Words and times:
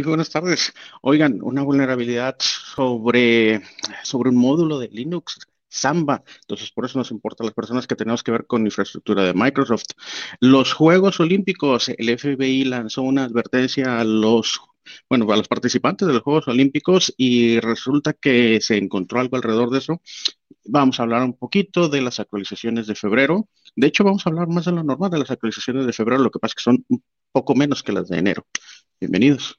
Buenas 0.00 0.30
tardes. 0.30 0.72
Oigan, 1.02 1.40
una 1.42 1.62
vulnerabilidad 1.62 2.36
sobre, 2.38 3.60
sobre 4.02 4.30
un 4.30 4.36
módulo 4.36 4.78
de 4.78 4.88
Linux, 4.88 5.38
Samba. 5.68 6.22
Entonces, 6.40 6.70
por 6.70 6.86
eso 6.86 6.98
nos 6.98 7.10
importa 7.10 7.44
las 7.44 7.52
personas 7.52 7.86
que 7.86 7.94
tenemos 7.94 8.22
que 8.22 8.32
ver 8.32 8.46
con 8.46 8.64
infraestructura 8.64 9.24
de 9.24 9.34
Microsoft. 9.34 9.84
Los 10.40 10.72
Juegos 10.72 11.20
Olímpicos, 11.20 11.90
el 11.90 12.18
FBI 12.18 12.64
lanzó 12.64 13.02
una 13.02 13.24
advertencia 13.24 14.00
a 14.00 14.04
los 14.04 14.60
bueno, 15.08 15.30
a 15.30 15.36
los 15.36 15.46
participantes 15.46 16.08
de 16.08 16.14
los 16.14 16.22
Juegos 16.22 16.48
Olímpicos 16.48 17.14
y 17.16 17.60
resulta 17.60 18.14
que 18.14 18.60
se 18.60 18.78
encontró 18.78 19.20
algo 19.20 19.36
alrededor 19.36 19.70
de 19.70 19.78
eso. 19.78 20.00
Vamos 20.64 20.98
a 20.98 21.04
hablar 21.04 21.22
un 21.22 21.36
poquito 21.36 21.88
de 21.88 22.00
las 22.00 22.18
actualizaciones 22.18 22.86
de 22.86 22.94
febrero. 22.94 23.48
De 23.76 23.86
hecho, 23.88 24.04
vamos 24.04 24.26
a 24.26 24.30
hablar 24.30 24.48
más 24.48 24.64
de 24.64 24.72
lo 24.72 24.82
normal 24.82 25.10
de 25.10 25.18
las 25.18 25.30
actualizaciones 25.30 25.86
de 25.86 25.92
febrero, 25.92 26.22
lo 26.22 26.30
que 26.30 26.38
pasa 26.38 26.52
es 26.52 26.54
que 26.56 26.62
son 26.62 26.84
un 26.88 27.02
poco 27.30 27.54
menos 27.54 27.82
que 27.82 27.92
las 27.92 28.08
de 28.08 28.18
enero. 28.18 28.46
Bienvenidos. 29.00 29.58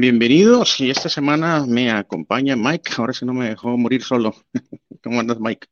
Bienvenidos 0.00 0.78
y 0.78 0.90
esta 0.90 1.08
semana 1.08 1.66
me 1.66 1.90
acompaña 1.90 2.54
Mike. 2.54 2.92
Ahora 2.98 3.12
sí 3.12 3.26
no 3.26 3.34
me 3.34 3.48
dejó 3.48 3.76
morir 3.76 4.04
solo. 4.04 4.32
¿Cómo 5.02 5.18
andas, 5.18 5.40
Mike? 5.40 5.66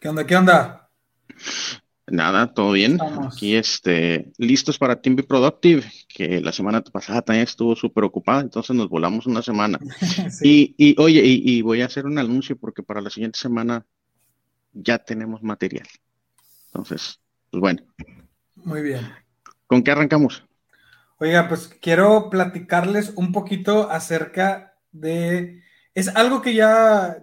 ¿Qué 0.00 0.08
onda? 0.08 0.24
¿Qué 0.26 0.34
onda? 0.34 0.88
Nada, 2.06 2.54
todo 2.54 2.72
bien. 2.72 2.96
Aquí 3.30 3.54
este, 3.54 4.32
listos 4.38 4.78
para 4.78 5.02
Team 5.02 5.16
Be 5.16 5.24
Productive, 5.24 5.84
que 6.08 6.40
la 6.40 6.52
semana 6.52 6.80
pasada 6.80 7.20
también 7.20 7.44
estuvo 7.44 7.76
súper 7.76 8.04
ocupada, 8.04 8.40
entonces 8.40 8.74
nos 8.74 8.88
volamos 8.88 9.26
una 9.26 9.42
semana. 9.42 9.78
y, 10.42 10.74
y, 10.78 10.98
oye, 10.98 11.20
y, 11.22 11.60
voy 11.60 11.82
a 11.82 11.84
hacer 11.84 12.06
un 12.06 12.18
anuncio 12.18 12.56
porque 12.56 12.82
para 12.82 13.02
la 13.02 13.10
siguiente 13.10 13.38
semana 13.38 13.84
ya 14.72 14.96
tenemos 14.96 15.42
material. 15.42 15.86
Entonces, 16.68 17.20
pues 17.50 17.60
bueno. 17.60 17.82
Muy 18.54 18.80
bien. 18.80 19.06
¿Con 19.66 19.82
qué 19.82 19.90
arrancamos? 19.90 20.44
Oiga, 21.22 21.48
pues 21.48 21.68
quiero 21.82 22.30
platicarles 22.30 23.12
un 23.14 23.30
poquito 23.30 23.90
acerca 23.90 24.78
de... 24.90 25.62
Es 25.94 26.08
algo 26.08 26.40
que 26.40 26.54
ya, 26.54 27.22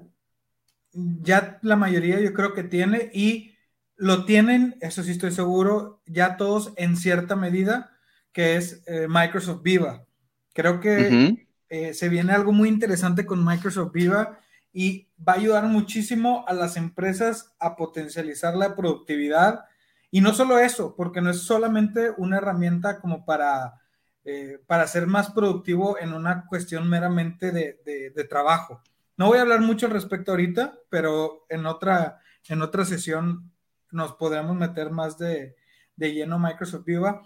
ya 0.93 1.57
la 1.63 1.75
mayoría 1.77 2.19
yo 2.19 2.31
creo 2.31 2.53
que 2.53 2.63
tiene 2.63 3.09
y 3.11 3.55
lo 3.95 4.23
tienen, 4.25 4.77
eso 4.81 5.01
sí 5.01 5.09
estoy 5.09 5.31
seguro, 5.31 6.03
ya 6.05 6.37
todos 6.37 6.73
en 6.77 6.95
cierta 6.95 7.35
medida, 7.35 7.97
que 8.33 8.55
es 8.55 8.83
eh, 8.85 9.07
Microsoft 9.09 9.63
Viva. 9.63 10.05
Creo 10.53 10.79
que 10.79 11.47
eh, 11.67 11.95
se 11.95 12.07
viene 12.07 12.33
algo 12.33 12.51
muy 12.51 12.69
interesante 12.69 13.25
con 13.25 13.43
Microsoft 13.43 13.93
Viva 13.93 14.37
y 14.71 15.07
va 15.27 15.33
a 15.33 15.37
ayudar 15.37 15.63
muchísimo 15.65 16.45
a 16.47 16.53
las 16.53 16.77
empresas 16.77 17.55
a 17.57 17.75
potencializar 17.75 18.55
la 18.55 18.75
productividad. 18.75 19.65
Y 20.11 20.21
no 20.21 20.35
solo 20.35 20.59
eso, 20.59 20.95
porque 20.95 21.19
no 21.19 21.31
es 21.31 21.41
solamente 21.41 22.11
una 22.15 22.37
herramienta 22.37 22.99
como 22.99 23.25
para 23.25 23.81
eh, 24.29 24.61
para 24.67 24.85
ser 24.87 25.07
más 25.07 25.31
productivo 25.31 25.97
en 25.97 26.11
una 26.11 26.45
cuestión 26.47 26.89
meramente 26.89 27.53
de, 27.53 28.27
trabajo. 28.29 28.83
No 29.15 29.27
voy 29.27 29.37
a 29.37 29.41
hablar 29.43 29.61
mucho 29.61 29.85
al 29.85 29.93
respecto 29.93 30.31
ahorita, 30.31 30.77
pero 30.89 31.45
en 31.47 31.65
otra, 31.65 32.19
en 32.49 32.61
otra 32.61 32.83
sesión 32.83 33.53
nos 33.89 34.15
podremos 34.15 34.53
meter 34.57 34.89
más 34.91 35.17
de, 35.17 35.55
lleno 35.95 36.39
Microsoft 36.39 36.83
Viva. 36.83 37.21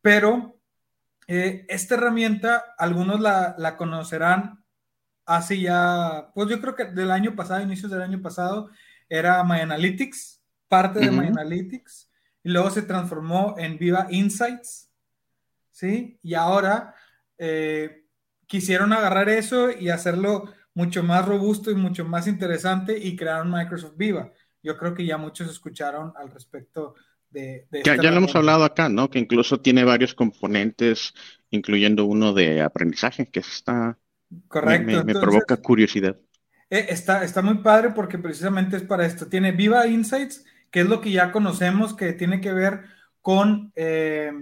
Pero 0.00 0.60
eh, 1.26 1.66
esta 1.68 1.96
herramienta, 1.96 2.62
algunos 2.78 3.18
la, 3.18 3.74
conocerán 3.76 4.64
hace 5.26 5.60
ya, 5.60 6.30
pues 6.36 6.48
yo 6.48 6.60
creo 6.60 6.76
que 6.76 6.84
del 6.84 7.10
año 7.10 7.34
pasado, 7.34 7.62
inicios 7.62 7.90
del 7.90 8.02
año 8.02 8.22
pasado, 8.22 8.70
era 9.08 9.42
My 9.42 9.58
Analytics, 9.58 10.40
parte 10.68 11.00
de 11.00 11.10
My 11.10 11.26
Analytics, 11.26 12.08
y 12.44 12.50
luego 12.50 12.70
se 12.70 12.82
transformó 12.82 13.56
en 13.58 13.76
Viva 13.76 14.06
Insights 14.08 14.93
¿sí? 15.74 16.18
Y 16.22 16.34
ahora 16.34 16.94
eh, 17.36 18.04
quisieron 18.46 18.92
agarrar 18.92 19.28
eso 19.28 19.70
y 19.70 19.90
hacerlo 19.90 20.50
mucho 20.72 21.02
más 21.02 21.26
robusto 21.26 21.70
y 21.70 21.74
mucho 21.74 22.04
más 22.04 22.26
interesante 22.26 22.96
y 22.96 23.16
crearon 23.16 23.50
Microsoft 23.50 23.96
Viva. 23.96 24.32
Yo 24.62 24.78
creo 24.78 24.94
que 24.94 25.04
ya 25.04 25.18
muchos 25.18 25.50
escucharon 25.50 26.12
al 26.16 26.30
respecto 26.30 26.94
de... 27.28 27.66
ya, 27.84 27.96
ya 28.00 28.10
lo 28.10 28.18
hemos 28.18 28.34
hablado 28.36 28.64
acá, 28.64 28.88
¿no? 28.88 29.10
Que 29.10 29.18
incluso 29.18 29.60
tiene 29.60 29.84
varios 29.84 30.14
componentes, 30.14 31.12
incluyendo 31.50 32.04
uno 32.06 32.32
de 32.32 32.62
aprendizaje, 32.62 33.26
que 33.26 33.40
está... 33.40 33.98
Correcto. 34.48 35.04
Me, 35.04 35.12
provoca 35.12 35.56
curiosidad. 35.56 36.16
Eh, 36.70 36.86
está, 36.88 37.24
está 37.24 37.42
muy 37.42 37.58
padre 37.58 37.90
porque 37.90 38.18
precisamente 38.18 38.76
es 38.76 38.82
para 38.82 39.06
esto. 39.06 39.26
Tiene 39.26 39.52
Viva 39.52 39.86
Insights, 39.86 40.44
que 40.70 40.80
es 40.80 40.86
lo 40.86 41.00
que 41.00 41.10
ya 41.10 41.30
conocemos, 41.30 41.94
que 41.94 42.12
tiene 42.12 42.40
que 42.40 42.52
ver 42.52 42.84
con... 43.20 43.72
Eh, 43.74 44.32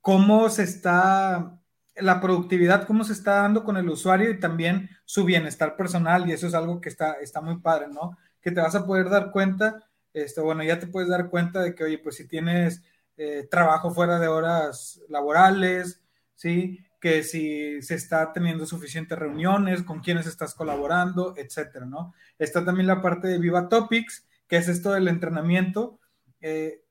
cómo 0.00 0.48
se 0.50 0.62
está, 0.64 1.58
la 1.96 2.20
productividad, 2.20 2.86
cómo 2.86 3.04
se 3.04 3.12
está 3.12 3.42
dando 3.42 3.64
con 3.64 3.76
el 3.76 3.88
usuario 3.88 4.30
y 4.30 4.40
también 4.40 4.90
su 5.04 5.24
bienestar 5.24 5.76
personal, 5.76 6.28
y 6.28 6.32
eso 6.32 6.46
es 6.46 6.54
algo 6.54 6.80
que 6.80 6.88
está, 6.88 7.14
está 7.14 7.40
muy 7.40 7.58
padre, 7.58 7.88
¿no? 7.88 8.16
Que 8.40 8.50
te 8.50 8.60
vas 8.60 8.74
a 8.74 8.86
poder 8.86 9.08
dar 9.10 9.30
cuenta, 9.30 9.88
este, 10.12 10.40
bueno, 10.40 10.62
ya 10.62 10.78
te 10.78 10.86
puedes 10.86 11.08
dar 11.08 11.28
cuenta 11.28 11.60
de 11.60 11.74
que, 11.74 11.84
oye, 11.84 11.98
pues 11.98 12.16
si 12.16 12.26
tienes 12.26 12.82
eh, 13.16 13.48
trabajo 13.50 13.90
fuera 13.90 14.18
de 14.18 14.28
horas 14.28 15.00
laborales, 15.08 16.00
¿sí? 16.36 16.84
Que 17.00 17.22
si 17.22 17.82
se 17.82 17.94
está 17.94 18.32
teniendo 18.32 18.64
suficientes 18.66 19.18
reuniones, 19.18 19.82
con 19.82 20.00
quienes 20.00 20.26
estás 20.26 20.54
colaborando, 20.54 21.34
etcétera, 21.36 21.86
¿no? 21.86 22.14
Está 22.38 22.64
también 22.64 22.86
la 22.86 23.02
parte 23.02 23.28
de 23.28 23.38
Viva 23.38 23.68
Topics, 23.68 24.26
que 24.46 24.56
es 24.56 24.68
esto 24.68 24.92
del 24.92 25.08
entrenamiento, 25.08 25.98
eh, 26.40 26.84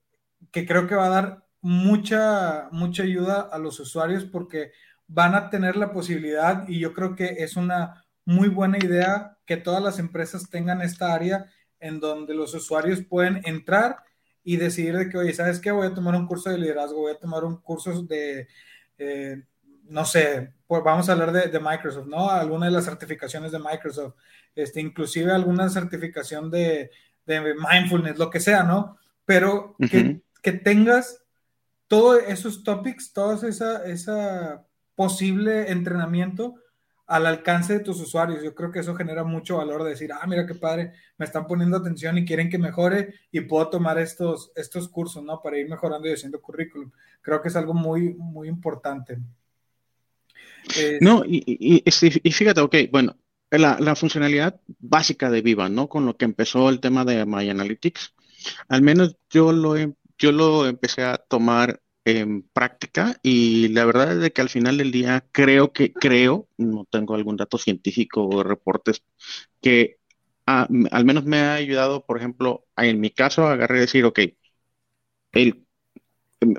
que 0.52 0.66
creo 0.68 0.88
que 0.88 0.96
va 0.96 1.06
a 1.08 1.10
dar 1.10 1.47
mucha, 1.68 2.70
mucha 2.72 3.04
ayuda 3.04 3.42
a 3.52 3.58
los 3.58 3.78
usuarios 3.82 4.24
porque 4.24 4.72
van 5.06 5.36
a 5.36 5.50
tener 5.50 5.76
la 5.76 5.92
posibilidad 5.92 6.66
y 6.70 6.80
yo 6.80 6.94
creo 6.94 7.14
que 7.14 7.26
es 7.40 7.58
una 7.58 8.06
muy 8.24 8.48
buena 8.48 8.78
idea 8.78 9.38
que 9.46 9.58
todas 9.58 9.84
las 9.84 10.00
empresas 10.00 10.50
tengan 10.50 10.82
esta 10.82 11.14
área 11.14 11.52
en 11.82 12.00
donde 12.00 12.34
los 12.34 12.54
usuarios 12.54 13.02
pueden 13.02 13.42
entrar 13.44 13.98
y 14.46 14.56
decidir 14.56 14.98
de 14.98 15.10
que, 15.10 15.18
oye, 15.18 15.34
¿sabes 15.34 15.60
qué? 15.60 15.72
Voy 15.72 15.88
a 15.88 15.94
tomar 15.94 16.16
un 16.16 16.26
curso 16.26 16.50
de 16.50 16.58
liderazgo, 16.58 17.02
voy 17.02 17.12
a 17.12 17.20
tomar 17.20 17.44
un 17.44 17.58
curso 17.58 18.02
de, 18.04 18.48
eh, 18.98 19.44
no 19.90 20.06
sé, 20.06 20.54
pues 20.68 20.82
vamos 20.86 21.10
a 21.10 21.12
hablar 21.12 21.34
de, 21.34 21.60
Microsoft, 21.60 22.08
¿no? 22.08 22.30
Alguna 22.30 22.68
de 22.68 22.72
las 22.72 22.86
certificaciones 22.86 23.52
de 23.52 23.60
Microsoft, 23.60 24.16
este, 24.56 24.80
inclusive 24.80 25.34
alguna 25.34 25.68
certificación 25.68 26.50
de, 26.50 26.92
mindfulness, 27.26 28.18
lo 28.18 28.30
que 28.30 28.40
sea, 28.40 28.64
¿no? 28.64 28.98
Pero 29.26 29.76
que, 29.92 30.22
que 30.42 30.54
tengas 30.54 31.27
todos 31.88 32.22
esos 32.28 32.64
topics, 32.64 33.14
todo 33.14 33.34
esa, 33.48 33.86
esa 33.86 34.66
posible 34.96 35.72
entrenamiento 35.72 36.56
al 37.08 37.26
alcance 37.26 37.74
de 37.74 37.80
tus 37.80 38.00
usuarios. 38.02 38.44
Yo 38.44 38.54
creo 38.54 38.72
que 38.72 38.80
eso 38.80 38.94
genera 38.96 39.24
mucho 39.24 39.58
valor 39.58 39.84
de 39.84 39.92
decir, 39.92 40.12
ah, 40.12 40.26
mira 40.28 40.46
qué 40.46 40.56
padre, 40.56 40.92
me 41.18 41.26
están 41.26 41.48
poniendo 41.48 41.78
atención 41.78 42.18
y 42.18 42.26
quieren 42.26 42.50
que 42.50 42.58
mejore 42.58 43.14
y 43.32 43.42
puedo 43.42 43.70
tomar 43.70 43.98
estos, 43.98 44.52
estos 44.56 44.90
cursos, 44.90 45.24
¿no? 45.24 45.42
Para 45.42 45.58
ir 45.58 45.70
mejorando 45.70 46.08
y 46.08 46.14
haciendo 46.14 46.42
currículum. 46.42 46.92
Creo 47.22 47.42
que 47.42 47.48
es 47.48 47.56
algo 47.56 47.74
muy, 47.74 48.14
muy 48.16 48.50
importante. 48.50 49.20
no, 51.00 51.24
y, 51.26 51.44
y, 51.48 52.32
fíjate, 52.32 52.60
ok, 52.60 52.76
bueno, 52.92 53.16
la, 53.52 53.80
la, 53.80 53.96
funcionalidad 53.96 54.60
básica 54.80 55.32
de 55.32 55.42
Viva, 55.42 55.70
¿no? 55.70 55.88
Con 55.88 56.06
lo 56.06 56.18
que 56.18 56.26
empezó 56.26 56.68
el 56.68 56.82
tema 56.82 57.06
de 57.06 57.26
My 57.26 57.50
Analytics, 57.50 58.14
al 58.68 58.82
menos 58.82 59.16
yo 59.30 59.54
lo 59.54 59.76
yo 60.18 60.32
lo 60.32 60.66
empecé 60.66 61.04
a 61.04 61.18
tomar 61.18 61.82
en 62.08 62.44
práctica 62.54 63.20
y 63.22 63.68
la 63.70 63.84
verdad 63.84 64.14
es 64.14 64.20
de 64.22 64.32
que 64.32 64.40
al 64.42 64.48
final 64.48 64.78
del 64.78 64.92
día 64.92 65.26
creo 65.34 65.74
que, 65.74 65.92
creo, 65.92 66.48
no 66.58 66.86
tengo 66.90 67.16
algún 67.16 67.36
dato 67.36 67.58
científico 67.58 68.26
o 68.26 68.44
reportes, 68.44 69.04
que 69.62 69.98
al 70.46 71.06
menos 71.06 71.26
me 71.26 71.40
ha 71.40 71.56
ayudado, 71.56 72.06
por 72.06 72.18
ejemplo, 72.18 72.66
en 72.78 73.02
mi 73.02 73.10
caso, 73.10 73.46
a 73.46 73.52
agarrar 73.52 73.80
y 73.80 73.82
decir, 73.82 74.06
ok, 74.06 74.20
el, 75.34 75.66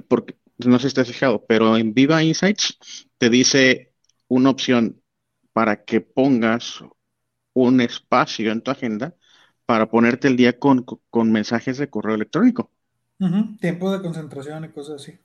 porque 0.08 0.36
no 0.58 0.78
sé 0.78 0.90
si 0.90 1.04
fijado, 1.04 1.46
pero 1.46 1.78
en 1.78 1.94
Viva 1.94 2.22
Insights 2.22 2.78
te 3.16 3.30
dice 3.30 3.94
una 4.28 4.50
opción 4.50 5.00
para 5.54 5.84
que 5.84 6.02
pongas 6.02 6.84
un 7.54 7.80
espacio 7.80 8.52
en 8.52 8.60
tu 8.60 8.70
agenda 8.70 9.14
para 9.64 9.88
ponerte 9.88 10.28
el 10.28 10.36
día 10.36 10.58
con, 10.58 10.84
mensajes 11.30 11.78
de 11.78 11.88
correo 11.88 12.16
electrónico. 12.16 12.70
Tiempo 13.60 13.90
de 13.90 14.02
concentración 14.02 14.66
y 14.66 14.68
cosas 14.68 15.02
así. 15.02 15.18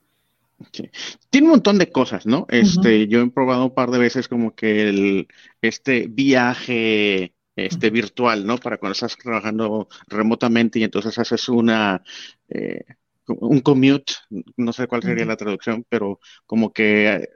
Tiene 1.30 1.46
un 1.46 1.52
montón 1.52 1.78
de 1.78 1.90
cosas, 1.90 2.26
¿no? 2.26 2.46
Este, 2.48 3.06
yo 3.08 3.20
he 3.20 3.30
probado 3.30 3.66
un 3.66 3.74
par 3.74 3.90
de 3.90 3.98
veces 3.98 4.28
como 4.28 4.54
que 4.54 4.88
el, 4.88 5.28
este 5.60 6.06
viaje 6.08 7.34
este, 7.56 7.90
virtual, 7.90 8.46
¿no? 8.46 8.58
Para 8.58 8.78
cuando 8.78 8.92
estás 8.92 9.16
trabajando 9.16 9.88
remotamente 10.06 10.78
y 10.78 10.84
entonces 10.84 11.18
haces 11.18 11.48
una, 11.48 12.02
eh, 12.48 12.84
un 13.26 13.60
commute, 13.60 14.14
no 14.56 14.72
sé 14.72 14.86
cuál 14.86 15.02
sería 15.02 15.24
la 15.24 15.36
traducción, 15.36 15.84
pero 15.88 16.20
como 16.46 16.72
que 16.72 17.28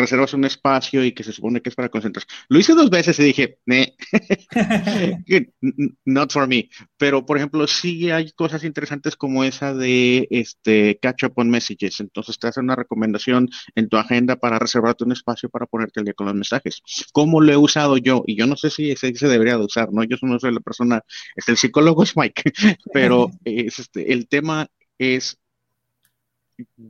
reservas 0.00 0.34
un 0.34 0.44
espacio 0.44 1.04
y 1.04 1.12
que 1.12 1.24
se 1.24 1.32
supone 1.32 1.60
que 1.60 1.68
es 1.68 1.74
para 1.74 1.88
concentrar. 1.88 2.24
Lo 2.48 2.58
hice 2.58 2.74
dos 2.74 2.90
veces 2.90 3.18
y 3.18 3.24
dije, 3.24 3.58
not 6.04 6.32
for 6.32 6.48
me. 6.48 6.68
Pero, 6.96 7.24
por 7.24 7.36
ejemplo, 7.36 7.66
sí 7.66 8.10
hay 8.10 8.32
cosas 8.32 8.64
interesantes 8.64 9.16
como 9.16 9.44
esa 9.44 9.74
de 9.74 10.26
este 10.30 10.98
catch 11.00 11.24
up 11.24 11.32
on 11.36 11.50
messages. 11.50 12.00
Entonces 12.00 12.38
te 12.38 12.48
hace 12.48 12.60
una 12.60 12.76
recomendación 12.76 13.48
en 13.74 13.88
tu 13.88 13.96
agenda 13.96 14.36
para 14.36 14.58
reservarte 14.58 15.04
un 15.04 15.12
espacio 15.12 15.48
para 15.48 15.66
ponerte 15.66 16.00
el 16.00 16.04
día 16.04 16.14
con 16.14 16.26
los 16.26 16.34
mensajes. 16.34 16.82
¿Cómo 17.12 17.40
lo 17.40 17.52
he 17.52 17.56
usado 17.56 17.96
yo? 17.96 18.22
Y 18.26 18.36
yo 18.36 18.46
no 18.46 18.56
sé 18.56 18.70
si 18.70 18.90
ese 18.90 19.14
se 19.14 19.28
debería 19.28 19.56
de 19.56 19.64
usar, 19.64 19.92
¿no? 19.92 20.04
Yo 20.04 20.16
no 20.22 20.38
soy 20.38 20.52
la 20.52 20.60
persona, 20.60 21.02
este, 21.36 21.52
el 21.52 21.58
psicólogo 21.58 22.02
es 22.02 22.16
Mike, 22.16 22.52
pero 22.92 23.30
este, 23.44 24.12
el 24.12 24.28
tema 24.28 24.68
es, 24.98 25.38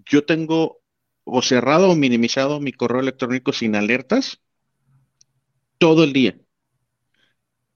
yo 0.07 0.25
tengo 0.25 0.81
o 1.25 1.43
cerrado 1.43 1.91
o 1.91 1.97
minimizado 1.97 2.61
mi 2.61 2.73
correo 2.73 3.01
electrónico 3.01 3.53
sin 3.53 3.77
alertas 3.77 4.41
todo 5.79 6.05
el 6.05 6.13
día. 6.13 6.37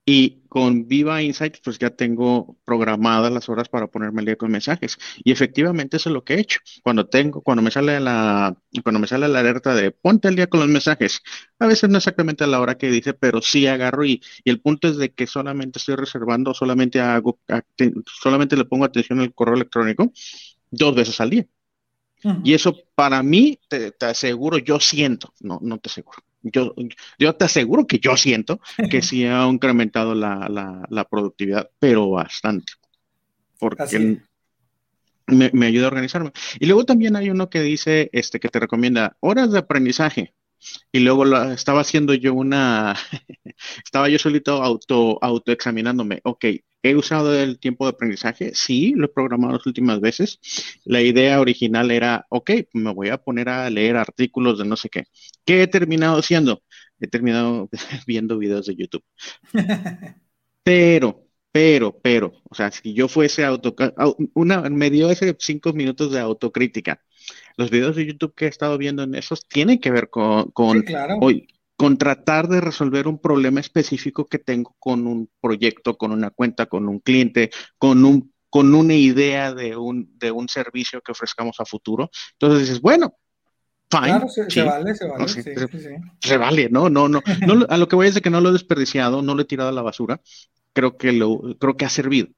Y 0.07 0.43
con 0.51 0.87
Viva 0.87 1.23
Insight, 1.23 1.57
pues 1.65 1.79
ya 1.79 1.89
tengo 1.89 2.59
programadas 2.67 3.33
las 3.33 3.49
horas 3.49 3.71
para 3.71 3.87
ponerme 3.87 4.21
el 4.21 4.27
día 4.27 4.37
con 4.37 4.51
mensajes. 4.51 4.99
Y 5.25 5.33
efectivamente 5.33 5.97
eso 5.97 6.11
es 6.11 6.13
lo 6.15 6.25
que 6.25 6.35
he 6.35 6.41
hecho. 6.41 6.59
Cuando 6.83 7.07
tengo, 7.09 7.41
cuando 7.43 7.63
me 7.63 7.71
sale 7.71 7.99
la, 8.01 8.55
cuando 8.83 9.01
me 9.01 9.07
sale 9.07 9.29
la 9.29 9.41
alerta 9.41 9.75
de 9.75 9.93
ponte 9.93 10.29
el 10.29 10.37
día 10.37 10.47
con 10.47 10.61
los 10.61 10.69
mensajes, 10.69 11.23
a 11.59 11.67
veces 11.67 11.89
no 11.89 11.97
exactamente 11.99 12.45
a 12.45 12.47
la 12.49 12.61
hora 12.61 12.77
que 12.77 12.91
dice, 12.91 13.15
pero 13.15 13.41
sí 13.41 13.67
agarro 13.67 14.05
y, 14.05 14.21
y 14.45 14.51
el 14.51 14.61
punto 14.61 14.89
es 14.89 14.99
de 14.99 15.11
que 15.15 15.27
solamente 15.27 15.79
estoy 15.79 15.97
reservando, 15.97 16.53
solamente 16.53 17.01
hago, 17.01 17.41
solamente 18.23 18.57
le 18.57 18.67
pongo 18.67 18.85
atención 18.85 19.21
al 19.21 19.33
correo 19.35 19.55
electrónico 19.55 20.13
dos 20.71 20.95
veces 20.95 21.21
al 21.21 21.31
día. 21.31 21.47
Y 22.43 22.55
eso 22.55 22.77
para 22.95 23.23
mí, 23.23 23.59
te, 23.69 23.93
aseguro, 24.01 24.59
yo 24.59 24.81
siento, 24.81 25.33
no, 25.41 25.59
no 25.63 25.79
te 25.79 25.91
aseguro, 25.91 26.19
yo, 26.43 26.75
yo 27.19 27.35
te 27.35 27.45
aseguro 27.45 27.87
que 27.87 27.99
yo 27.99 28.17
siento 28.17 28.61
que 28.91 29.03
sí 29.03 29.27
ha 29.27 29.47
incrementado 29.47 30.15
la, 30.15 31.07
productividad, 31.11 31.71
pero 31.79 32.11
bastante. 32.11 32.73
Porque 33.59 34.21
me, 35.27 35.51
me, 35.53 35.67
ayuda 35.67 35.85
a 35.85 35.89
organizarme. 35.89 36.33
Y 36.59 36.67
luego 36.67 36.85
también 36.85 37.17
hay 37.17 37.31
uno 37.31 37.49
que 37.49 37.63
dice, 37.63 38.11
este, 38.13 38.41
que 38.41 38.49
te 38.49 38.61
recomienda 38.61 39.17
horas 39.21 39.53
de 39.53 39.59
aprendizaje. 39.59 40.35
Y 40.93 41.01
luego 41.01 41.25
lo, 41.25 41.53
estaba 41.53 41.81
haciendo 41.81 42.15
yo 42.15 42.35
una, 42.35 42.97
estaba 43.85 44.09
yo 44.09 44.19
solito 44.19 44.63
auto, 44.63 45.19
autoexaminándome. 45.23 46.21
Ok, 46.25 46.45
¿he 46.85 46.95
usado 46.95 47.35
el 47.37 47.59
tiempo 47.59 47.87
de 47.87 47.91
aprendizaje? 47.91 48.53
Sí, 48.55 48.93
lo 48.95 49.07
he 49.07 49.09
programado 49.09 49.55
las 49.55 49.67
últimas 49.67 50.01
veces. 50.01 50.39
La 50.85 51.01
idea 51.03 51.41
original 51.41 51.91
era, 51.91 52.27
ok, 52.29 52.51
me 52.75 52.93
voy 52.93 53.09
a 53.09 53.19
poner 53.19 53.49
a 53.49 53.69
leer 53.71 53.97
artículos 53.97 54.59
de 54.59 54.65
no 54.67 54.77
sé 54.77 54.89
qué. 54.91 55.05
¿Qué 55.45 55.63
he 55.63 55.67
terminado 55.67 56.19
haciendo? 56.19 56.63
He 57.01 57.09
terminado 57.09 57.69
viendo 58.07 58.39
videos 58.39 58.67
de 58.67 58.77
YouTube. 58.77 59.05
Pero, 60.63 61.27
pero, 61.53 61.99
pero, 62.01 62.33
o 62.49 62.55
sea, 62.55 62.71
si 62.71 62.95
yo 62.95 63.09
fuese 63.09 63.45
auto, 63.45 63.75
una, 64.35 64.63
me 64.71 64.91
dio 64.91 65.11
ese 65.11 65.37
cinco 65.39 65.73
minutos 65.73 66.13
de 66.13 66.21
autocrítica 66.21 67.01
los 67.57 67.71
videos 67.71 67.97
de 67.97 68.07
YouTube 68.07 68.35
que 68.35 68.47
he 68.47 68.49
estado 68.49 68.79
viendo 68.79 69.03
en 69.03 69.15
esos 69.15 69.47
tienen 69.47 69.79
que 69.79 69.91
ver 69.91 70.11
con, 70.11 70.51
con, 70.51 70.85
hoy, 71.21 71.47
con 71.77 71.99
tratar 71.99 72.49
de 72.49 72.61
resolver 72.61 73.09
un 73.09 73.19
problema 73.19 73.61
específico 73.61 74.27
que 74.27 74.39
tengo 74.39 74.77
con 74.79 75.07
un 75.07 75.29
proyecto, 75.41 75.97
con 75.97 76.13
una 76.13 76.31
cuenta, 76.31 76.67
con 76.67 76.89
un 76.89 77.01
cliente, 77.01 77.51
con 77.79 78.05
un 78.05 78.33
con 78.55 78.73
una 78.73 78.95
idea 78.95 79.53
de 79.53 79.77
un, 79.77 80.17
de 80.17 80.31
un 80.31 80.49
servicio 80.49 81.01
que 81.01 81.11
ofrezcamos 81.11 81.59
a 81.59 81.65
futuro. 81.65 82.09
Entonces 82.35 82.61
dices, 82.61 82.81
bueno, 82.81 83.17
fine. 83.91 84.05
Claro, 84.05 84.29
se, 84.29 84.63
vale, 84.63 84.95
se 84.95 85.09
vale. 85.09 85.29
se, 86.21 86.37
vale, 86.37 86.69
no, 86.71 86.89
no, 86.89 87.09
no, 87.09 87.21
no. 87.49 87.67
A 87.69 87.77
lo 87.77 87.89
que 87.89 87.97
voy 87.97 88.07
es 88.07 88.15
de 88.15 88.21
que 88.21 88.31
no 88.31 88.41
lo 88.41 88.51
he 88.51 88.53
desperdiciado, 88.53 89.23
no 89.23 89.35
lo 89.35 89.43
he 89.43 89.47
tirado 89.47 89.71
a 89.71 89.73
la 89.73 89.83
basura. 89.83 90.21
Creo 90.73 90.97
que 90.97 91.11
lo, 91.11 91.57
creo 91.59 91.77
que 91.77 91.85
ha 91.85 91.89
servido. 91.89 92.29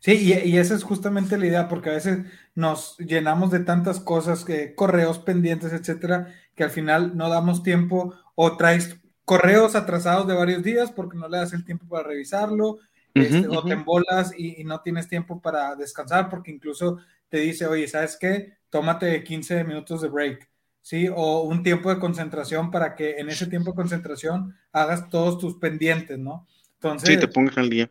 Sí, 0.00 0.12
y, 0.12 0.56
esa 0.56 0.74
es 0.74 0.82
justamente 0.82 1.36
la 1.36 1.46
idea, 1.46 1.68
porque 1.68 1.90
a 1.90 1.94
veces 1.94 2.20
nos 2.54 2.96
llenamos 2.96 3.50
de 3.50 3.60
tantas 3.60 4.00
cosas, 4.00 4.46
que 4.46 4.74
correos 4.74 5.18
pendientes, 5.18 5.74
etcétera, 5.74 6.34
que 6.54 6.64
al 6.64 6.70
final 6.70 7.16
no 7.16 7.28
damos 7.28 7.62
tiempo 7.62 8.14
o 8.34 8.56
traes 8.56 8.96
correos 9.24 9.74
atrasados 9.74 10.26
de 10.26 10.34
varios 10.34 10.62
días 10.62 10.92
porque 10.92 11.16
no 11.16 11.28
le 11.28 11.38
das 11.38 11.52
el 11.52 11.64
tiempo 11.64 11.86
para 11.88 12.08
revisarlo, 12.08 12.78
este, 13.14 13.46
o 13.48 13.62
te 13.62 13.74
embolas 13.74 14.32
y, 14.36 14.64
no 14.64 14.80
tienes 14.80 15.08
tiempo 15.08 15.40
para 15.40 15.76
descansar 15.76 16.28
porque 16.28 16.50
incluso 16.50 16.98
te 17.28 17.38
dice, 17.38 17.66
oye, 17.66 17.86
¿sabes 17.86 18.16
qué? 18.20 18.58
Tómate 18.70 19.22
15 19.22 19.64
minutos 19.64 20.02
de 20.02 20.08
break, 20.08 20.50
¿sí? 20.80 21.08
O 21.14 21.42
un 21.42 21.62
tiempo 21.62 21.90
de 21.90 22.00
concentración 22.00 22.70
para 22.70 22.94
que 22.96 23.18
en 23.18 23.28
ese 23.28 23.46
tiempo 23.46 23.70
de 23.70 23.76
concentración 23.76 24.56
hagas 24.72 25.08
todos 25.10 25.38
tus 25.38 25.56
pendientes, 25.58 26.18
¿no? 26.18 26.46
Entonces, 26.74 27.08
sí, 27.08 27.16
te 27.16 27.28
pongas 27.28 27.56
al 27.56 27.70
día 27.70 27.90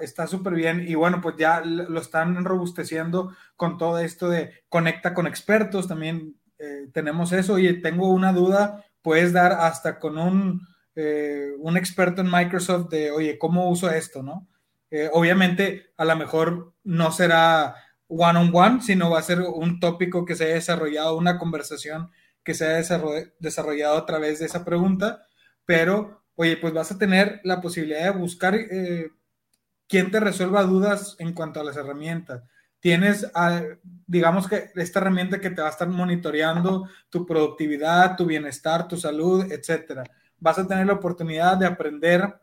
está 0.00 0.26
súper 0.26 0.54
bien 0.54 0.84
y 0.86 0.94
bueno, 0.94 1.20
pues 1.20 1.36
ya 1.38 1.62
lo 1.62 2.00
están 2.00 2.44
robusteciendo 2.44 3.34
con 3.56 3.78
todo 3.78 3.98
esto 3.98 4.28
de 4.28 4.64
conecta 4.68 5.14
con 5.14 5.26
expertos, 5.26 5.88
también 5.88 6.36
eh, 6.60 6.88
tenemos 6.92 7.32
eso 7.32 7.58
y 7.58 7.80
tengo 7.80 8.10
una 8.10 8.32
duda, 8.32 8.84
puedes 9.02 9.32
dar 9.32 9.52
hasta 9.52 9.98
con 9.98 10.18
un, 10.18 10.66
eh, 10.94 11.52
un 11.58 11.76
experto 11.76 12.20
en 12.20 12.30
Microsoft 12.30 12.90
de, 12.90 13.10
oye, 13.10 13.38
¿cómo 13.38 13.70
uso 13.70 13.90
esto? 13.90 14.22
¿no? 14.22 14.46
Eh, 14.90 15.08
obviamente 15.12 15.92
a 15.96 16.04
lo 16.04 16.16
mejor 16.16 16.74
no 16.82 17.12
será 17.12 17.76
one 18.08 18.38
on 18.38 18.50
one, 18.52 18.82
sino 18.82 19.10
va 19.10 19.20
a 19.20 19.22
ser 19.22 19.40
un 19.40 19.78
tópico 19.78 20.24
que 20.24 20.34
se 20.34 20.44
haya 20.44 20.54
desarrollado, 20.54 21.16
una 21.16 21.38
conversación 21.38 22.10
que 22.42 22.54
se 22.54 22.66
haya 22.66 23.00
desarrollado 23.38 23.96
a 23.96 24.06
través 24.06 24.40
de 24.40 24.46
esa 24.46 24.64
pregunta, 24.64 25.24
pero 25.64 26.24
oye, 26.34 26.56
pues 26.56 26.72
vas 26.72 26.90
a 26.90 26.98
tener 26.98 27.40
la 27.44 27.60
posibilidad 27.60 28.04
de 28.12 28.18
buscar 28.18 28.54
eh, 28.54 29.10
quien 29.86 30.10
te 30.10 30.20
resuelva 30.20 30.62
dudas 30.64 31.16
en 31.18 31.34
cuanto 31.34 31.60
a 31.60 31.64
las 31.64 31.76
herramientas. 31.76 32.42
Tienes, 32.80 33.30
ah, 33.34 33.62
digamos 34.06 34.48
que 34.48 34.70
esta 34.74 35.00
herramienta 35.00 35.40
que 35.40 35.50
te 35.50 35.60
va 35.60 35.68
a 35.68 35.70
estar 35.70 35.88
monitoreando 35.88 36.88
tu 37.10 37.26
productividad, 37.26 38.16
tu 38.16 38.24
bienestar, 38.24 38.88
tu 38.88 38.96
salud, 38.96 39.50
etcétera. 39.52 40.04
Vas 40.38 40.58
a 40.58 40.66
tener 40.66 40.86
la 40.86 40.94
oportunidad 40.94 41.58
de 41.58 41.66
aprender 41.66 42.40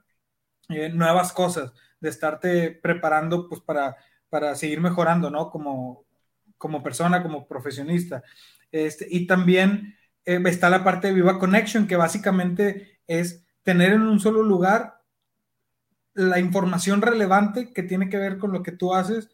eh, 0.69 0.89
nuevas 0.89 1.33
cosas, 1.33 1.73
de 1.99 2.09
estarte 2.09 2.71
preparando 2.71 3.49
pues 3.49 3.61
para, 3.61 3.97
para 4.29 4.55
seguir 4.55 4.79
mejorando, 4.79 5.31
¿no? 5.31 5.49
Como, 5.49 6.05
como 6.57 6.83
persona, 6.83 7.23
como 7.23 7.47
profesionista. 7.47 8.23
Este, 8.71 9.07
y 9.09 9.25
también 9.25 9.95
eh, 10.25 10.41
está 10.45 10.69
la 10.69 10.83
parte 10.83 11.07
de 11.07 11.13
Viva 11.13 11.39
Connection, 11.39 11.87
que 11.87 11.95
básicamente 11.95 12.99
es 13.07 13.45
tener 13.63 13.93
en 13.93 14.01
un 14.01 14.19
solo 14.19 14.43
lugar 14.43 15.01
la 16.13 16.39
información 16.39 17.01
relevante 17.01 17.73
que 17.73 17.83
tiene 17.83 18.09
que 18.09 18.17
ver 18.17 18.37
con 18.37 18.51
lo 18.51 18.61
que 18.63 18.71
tú 18.71 18.93
haces 18.93 19.29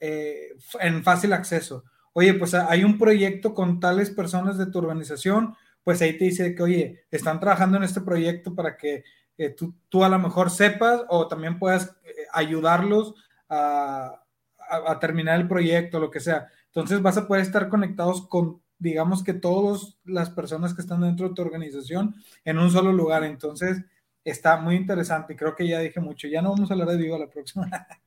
eh, 0.00 0.54
en 0.80 1.02
fácil 1.02 1.32
acceso. 1.32 1.84
Oye, 2.12 2.34
pues 2.34 2.54
hay 2.54 2.84
un 2.84 2.98
proyecto 2.98 3.54
con 3.54 3.80
tales 3.80 4.10
personas 4.10 4.56
de 4.58 4.66
tu 4.66 4.78
organización, 4.78 5.54
pues 5.84 6.00
ahí 6.02 6.16
te 6.16 6.24
dice 6.24 6.54
que, 6.54 6.62
oye, 6.62 7.06
están 7.10 7.40
trabajando 7.40 7.76
en 7.76 7.84
este 7.84 8.00
proyecto 8.00 8.54
para 8.54 8.76
que 8.76 9.04
eh, 9.38 9.54
tú, 9.88 10.04
a 10.04 10.08
lo 10.08 10.18
mejor 10.18 10.50
sepas 10.50 11.02
o 11.08 11.28
también 11.28 11.58
puedas 11.58 11.96
eh, 12.04 12.26
ayudarlos 12.32 13.14
a, 13.48 14.22
a, 14.58 14.98
terminar 14.98 15.38
el 15.38 15.46
proyecto, 15.46 16.00
lo 16.00 16.10
que 16.10 16.20
sea. 16.20 16.48
Entonces 16.66 17.02
vas 17.02 17.18
a 17.18 17.26
poder 17.28 17.42
estar 17.42 17.68
conectados 17.68 18.26
con 18.26 18.62
digamos 18.78 19.22
que 19.24 19.34
todas 19.34 19.98
las 20.04 20.30
personas 20.30 20.74
que 20.74 20.82
están 20.82 21.00
dentro 21.00 21.28
de 21.28 21.34
tu 21.34 21.42
organización 21.42 22.14
en 22.44 22.58
un 22.58 22.70
solo 22.70 22.92
lugar. 22.92 23.24
Entonces, 23.24 23.84
está 24.24 24.56
muy 24.58 24.76
interesante. 24.76 25.32
y 25.34 25.36
Creo 25.36 25.54
que 25.54 25.66
ya 25.66 25.80
dije 25.80 26.00
mucho. 26.00 26.28
Ya 26.28 26.42
no 26.42 26.50
vamos 26.50 26.70
a 26.70 26.74
hablar 26.74 26.88
de 26.88 26.96
Viva 26.96 27.18
la 27.18 27.30
próxima. 27.30 27.70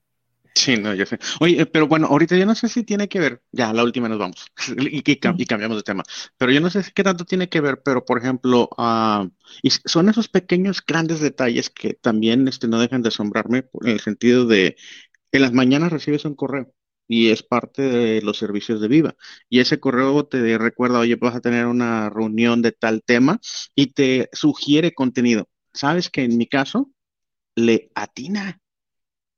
Sí, 0.59 0.75
no, 0.75 0.93
ya 0.93 1.05
sé. 1.05 1.17
Oye, 1.39 1.65
pero 1.67 1.87
bueno, 1.87 2.07
ahorita 2.07 2.35
yo 2.35 2.45
no 2.45 2.53
sé 2.53 2.67
si 2.67 2.83
tiene 2.83 3.07
que 3.07 3.19
ver, 3.19 3.41
ya, 3.51 3.71
la 3.71 3.83
última 3.83 4.09
nos 4.09 4.19
vamos 4.19 4.51
y, 4.77 5.01
cambiamos 5.45 5.77
de 5.77 5.83
tema, 5.83 6.03
pero 6.37 6.51
yo 6.51 6.59
no 6.59 6.69
sé 6.69 6.83
si 6.83 6.91
qué 6.91 7.01
tanto 7.03 7.23
tiene 7.23 7.47
que 7.47 7.61
ver, 7.61 7.81
pero 7.83 8.03
por 8.03 8.17
ejemplo, 8.19 8.69
uh, 8.77 9.29
y 9.63 9.69
son 9.69 10.09
esos 10.09 10.27
pequeños, 10.27 10.83
grandes 10.85 11.21
detalles 11.21 11.69
que 11.69 11.93
también 11.93 12.47
este, 12.49 12.67
no 12.67 12.79
dejan 12.79 13.01
de 13.03 13.07
asombrarme 13.07 13.69
en 13.81 13.87
el 13.87 13.99
sentido 14.01 14.45
de, 14.45 14.75
en 15.31 15.41
las 15.41 15.53
mañanas 15.53 15.93
recibes 15.93 16.25
un 16.25 16.35
correo 16.35 16.73
y 17.07 17.29
es 17.29 17.41
parte 17.41 17.81
de 17.83 18.21
los 18.21 18.37
servicios 18.37 18.81
de 18.81 18.87
Viva. 18.89 19.15
Y 19.49 19.59
ese 19.61 19.79
correo 19.79 20.25
te 20.27 20.57
recuerda, 20.57 20.99
oye, 20.99 21.15
vas 21.15 21.35
a 21.35 21.41
tener 21.41 21.67
una 21.67 22.09
reunión 22.09 22.61
de 22.61 22.71
tal 22.73 23.01
tema 23.03 23.39
y 23.75 23.93
te 23.93 24.29
sugiere 24.33 24.93
contenido. 24.93 25.49
Sabes 25.73 26.09
que 26.09 26.23
en 26.23 26.37
mi 26.37 26.47
caso, 26.47 26.91
le 27.55 27.91
atina. 27.95 28.59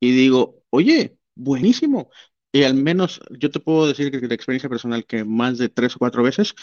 Y 0.01 0.11
digo, 0.11 0.63
oye, 0.71 1.17
buenísimo. 1.35 2.09
Y 2.51 2.63
al 2.63 2.75
menos 2.75 3.21
yo 3.39 3.49
te 3.51 3.61
puedo 3.61 3.87
decir 3.87 4.11
que 4.11 4.19
de 4.19 4.35
experiencia 4.35 4.69
personal 4.69 5.05
que 5.05 5.23
más 5.23 5.57
de 5.57 5.69
tres 5.69 5.95
o 5.95 5.99
cuatro 5.99 6.23
veces 6.23 6.53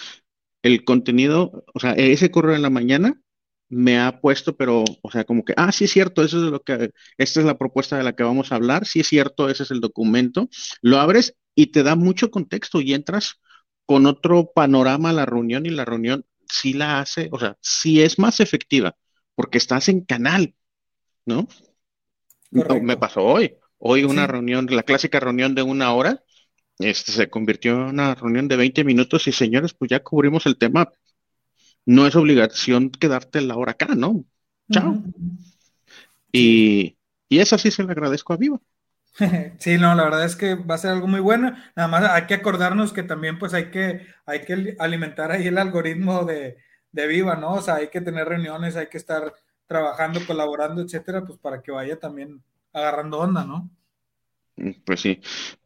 el 0.62 0.84
contenido, 0.84 1.64
o 1.74 1.80
sea, 1.80 1.92
ese 1.92 2.30
correo 2.30 2.54
en 2.56 2.62
la 2.62 2.70
mañana 2.70 3.20
me 3.68 3.98
ha 4.00 4.20
puesto, 4.20 4.56
pero, 4.56 4.84
o 5.02 5.10
sea, 5.10 5.24
como 5.24 5.44
que, 5.44 5.54
ah, 5.56 5.72
sí 5.72 5.84
es 5.84 5.92
cierto, 5.92 6.22
eso 6.22 6.44
es 6.44 6.50
lo 6.50 6.62
que, 6.62 6.90
esta 7.18 7.40
es 7.40 7.46
la 7.46 7.58
propuesta 7.58 7.96
de 7.96 8.04
la 8.04 8.14
que 8.14 8.24
vamos 8.24 8.50
a 8.50 8.56
hablar, 8.56 8.86
sí 8.86 9.00
es 9.00 9.08
cierto, 9.08 9.48
ese 9.50 9.62
es 9.64 9.70
el 9.70 9.80
documento, 9.80 10.48
lo 10.82 10.98
abres 10.98 11.36
y 11.54 11.68
te 11.68 11.82
da 11.82 11.94
mucho 11.96 12.30
contexto 12.30 12.80
y 12.80 12.94
entras 12.94 13.40
con 13.86 14.06
otro 14.06 14.52
panorama 14.54 15.10
a 15.10 15.12
la 15.12 15.26
reunión 15.26 15.66
y 15.66 15.70
la 15.70 15.84
reunión 15.84 16.24
sí 16.48 16.72
la 16.72 17.00
hace, 17.00 17.28
o 17.32 17.38
sea, 17.38 17.56
sí 17.60 18.02
es 18.02 18.18
más 18.18 18.40
efectiva, 18.40 18.96
porque 19.34 19.58
estás 19.58 19.88
en 19.88 20.02
canal, 20.04 20.54
¿no? 21.26 21.46
Me 22.50 22.96
pasó 22.96 23.24
hoy, 23.24 23.56
hoy 23.78 24.04
una 24.04 24.26
reunión, 24.26 24.66
la 24.70 24.82
clásica 24.82 25.20
reunión 25.20 25.54
de 25.54 25.62
una 25.62 25.92
hora, 25.94 26.22
este, 26.78 27.12
se 27.12 27.30
convirtió 27.30 27.72
en 27.74 27.80
una 27.82 28.14
reunión 28.14 28.48
de 28.48 28.56
20 28.56 28.84
minutos 28.84 29.26
y 29.28 29.32
señores, 29.32 29.74
pues 29.74 29.90
ya 29.90 30.02
cubrimos 30.02 30.46
el 30.46 30.58
tema 30.58 30.92
no 31.86 32.06
es 32.06 32.14
obligación 32.16 32.90
quedarte 32.90 33.40
la 33.40 33.56
hora 33.56 33.72
acá, 33.72 33.94
¿no? 33.96 34.24
Chao. 34.72 35.02
y, 36.32 36.96
y 37.28 37.38
eso 37.40 37.58
sí 37.58 37.70
se 37.70 37.84
le 37.84 37.92
agradezco 37.92 38.32
a 38.32 38.36
Viva. 38.36 38.60
Sí, 39.58 39.78
no, 39.78 39.94
la 39.94 40.04
verdad 40.04 40.24
es 40.24 40.36
que 40.36 40.54
va 40.54 40.74
a 40.76 40.78
ser 40.78 40.90
algo 40.92 41.06
muy 41.06 41.20
bueno. 41.20 41.52
Nada 41.76 41.88
más 41.88 42.04
hay 42.10 42.26
que 42.26 42.34
acordarnos 42.34 42.92
que 42.92 43.02
también 43.02 43.38
pues 43.38 43.54
hay 43.54 43.70
que, 43.70 44.06
hay 44.26 44.42
que 44.44 44.76
alimentar 44.78 45.32
ahí 45.32 45.46
el 45.48 45.58
algoritmo 45.58 46.24
de, 46.24 46.58
de 46.92 47.06
Viva, 47.06 47.36
¿no? 47.36 47.54
O 47.54 47.62
sea, 47.62 47.76
hay 47.76 47.88
que 47.88 48.00
tener 48.00 48.28
reuniones, 48.28 48.76
hay 48.76 48.88
que 48.88 48.98
estar 48.98 49.32
trabajando, 49.68 50.18
colaborando, 50.26 50.82
etcétera, 50.82 51.24
pues 51.24 51.38
para 51.38 51.62
que 51.62 51.70
vaya 51.70 52.00
también 52.00 52.42
agarrando 52.72 53.20
onda, 53.20 53.44
¿no? 53.44 53.70
Pues 54.84 55.00
sí. 55.00 55.20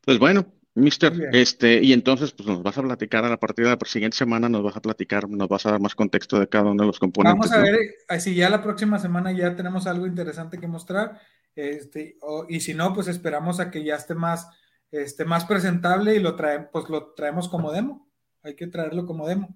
Pues 0.05 0.19
bueno, 0.19 0.53
Mister, 0.75 1.31
este, 1.33 1.83
y 1.83 1.93
entonces 1.93 2.33
pues 2.33 2.47
nos 2.47 2.63
vas 2.63 2.77
a 2.77 2.83
platicar 2.83 3.25
a 3.25 3.31
la 3.31 3.39
partir 3.39 3.65
de 3.65 3.71
la 3.71 3.79
siguiente 3.87 4.17
semana, 4.17 4.49
nos 4.49 4.63
vas 4.63 4.77
a 4.77 4.83
platicar, 4.83 5.29
nos 5.31 5.49
vas 5.49 5.65
a 5.65 5.71
dar 5.71 5.81
más 5.81 5.95
contexto 5.95 6.39
de 6.39 6.49
cada 6.49 6.71
uno 6.71 6.83
de 6.83 6.89
los 6.89 6.99
componentes. 6.99 7.51
Vamos 7.51 7.53
a 7.53 7.63
ver 7.63 7.79
eh, 8.09 8.21
si 8.21 8.35
ya 8.35 8.51
la 8.51 8.63
próxima 8.63 8.99
semana 8.99 9.33
ya 9.33 9.55
tenemos 9.55 9.87
algo 9.87 10.07
interesante 10.07 10.59
que 10.59 10.67
mostrar, 10.67 11.21
este, 11.55 12.17
y 12.49 12.61
si 12.61 12.75
no, 12.75 12.93
pues 12.93 13.09
esperamos 13.09 13.61
a 13.61 13.71
que 13.71 13.85
ya 13.85 13.97
esté 13.97 14.15
más, 14.15 14.49
este, 14.91 15.25
más 15.25 15.45
presentable 15.45 16.15
y 16.15 16.21
lo 16.21 16.35
traemos, 16.35 16.69
pues 16.73 16.89
lo 16.89 17.13
traemos 17.15 17.49
como 17.49 17.73
demo. 17.73 18.11
Hay 18.43 18.57
que 18.57 18.67
traerlo 18.67 19.07
como 19.07 19.29
demo. 19.29 19.55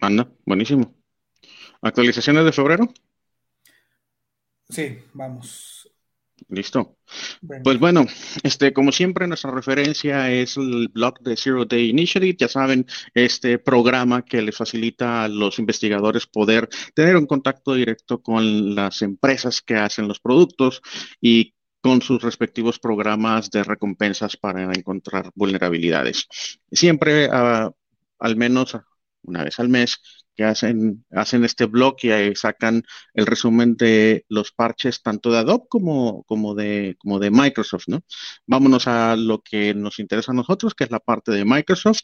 Anda, 0.00 0.30
buenísimo. 0.44 0.94
¿Actualizaciones 1.80 2.44
de 2.44 2.52
febrero? 2.52 2.88
Sí, 4.70 4.98
vamos. 5.12 5.90
Listo. 6.48 6.96
Pues 7.62 7.78
bueno, 7.78 8.06
este, 8.42 8.72
como 8.72 8.92
siempre, 8.92 9.26
nuestra 9.26 9.50
referencia 9.50 10.30
es 10.30 10.56
el 10.56 10.88
blog 10.88 11.20
de 11.20 11.36
Zero 11.36 11.64
Day 11.64 11.90
Initiative. 11.90 12.36
Ya 12.38 12.48
saben, 12.48 12.86
este 13.14 13.58
programa 13.58 14.24
que 14.24 14.42
les 14.42 14.56
facilita 14.56 15.24
a 15.24 15.28
los 15.28 15.58
investigadores 15.58 16.26
poder 16.26 16.68
tener 16.94 17.16
un 17.16 17.26
contacto 17.26 17.74
directo 17.74 18.22
con 18.22 18.74
las 18.74 19.02
empresas 19.02 19.60
que 19.60 19.76
hacen 19.76 20.08
los 20.08 20.20
productos 20.20 20.80
y 21.20 21.54
con 21.80 22.02
sus 22.02 22.22
respectivos 22.22 22.78
programas 22.78 23.50
de 23.50 23.62
recompensas 23.62 24.36
para 24.36 24.64
encontrar 24.64 25.30
vulnerabilidades. 25.34 26.26
Siempre, 26.70 27.28
ah, 27.30 27.70
al 28.18 28.36
menos 28.36 28.76
una 29.22 29.44
vez 29.44 29.58
al 29.58 29.68
mes, 29.68 30.00
que 30.36 30.44
hacen, 30.44 31.04
hacen 31.10 31.44
este 31.44 31.66
blog 31.66 31.96
y 32.02 32.34
sacan 32.34 32.82
el 33.14 33.26
resumen 33.26 33.76
de 33.76 34.24
los 34.28 34.52
parches 34.52 35.02
tanto 35.02 35.30
de 35.30 35.38
Adobe 35.38 35.64
como, 35.68 36.24
como, 36.24 36.54
de, 36.54 36.96
como 36.98 37.18
de 37.18 37.30
Microsoft, 37.30 37.84
¿no? 37.88 38.00
Vámonos 38.46 38.86
a 38.88 39.16
lo 39.16 39.42
que 39.42 39.74
nos 39.74 39.98
interesa 39.98 40.32
a 40.32 40.34
nosotros, 40.34 40.74
que 40.74 40.84
es 40.84 40.90
la 40.90 41.00
parte 41.00 41.32
de 41.32 41.44
Microsoft. 41.44 42.00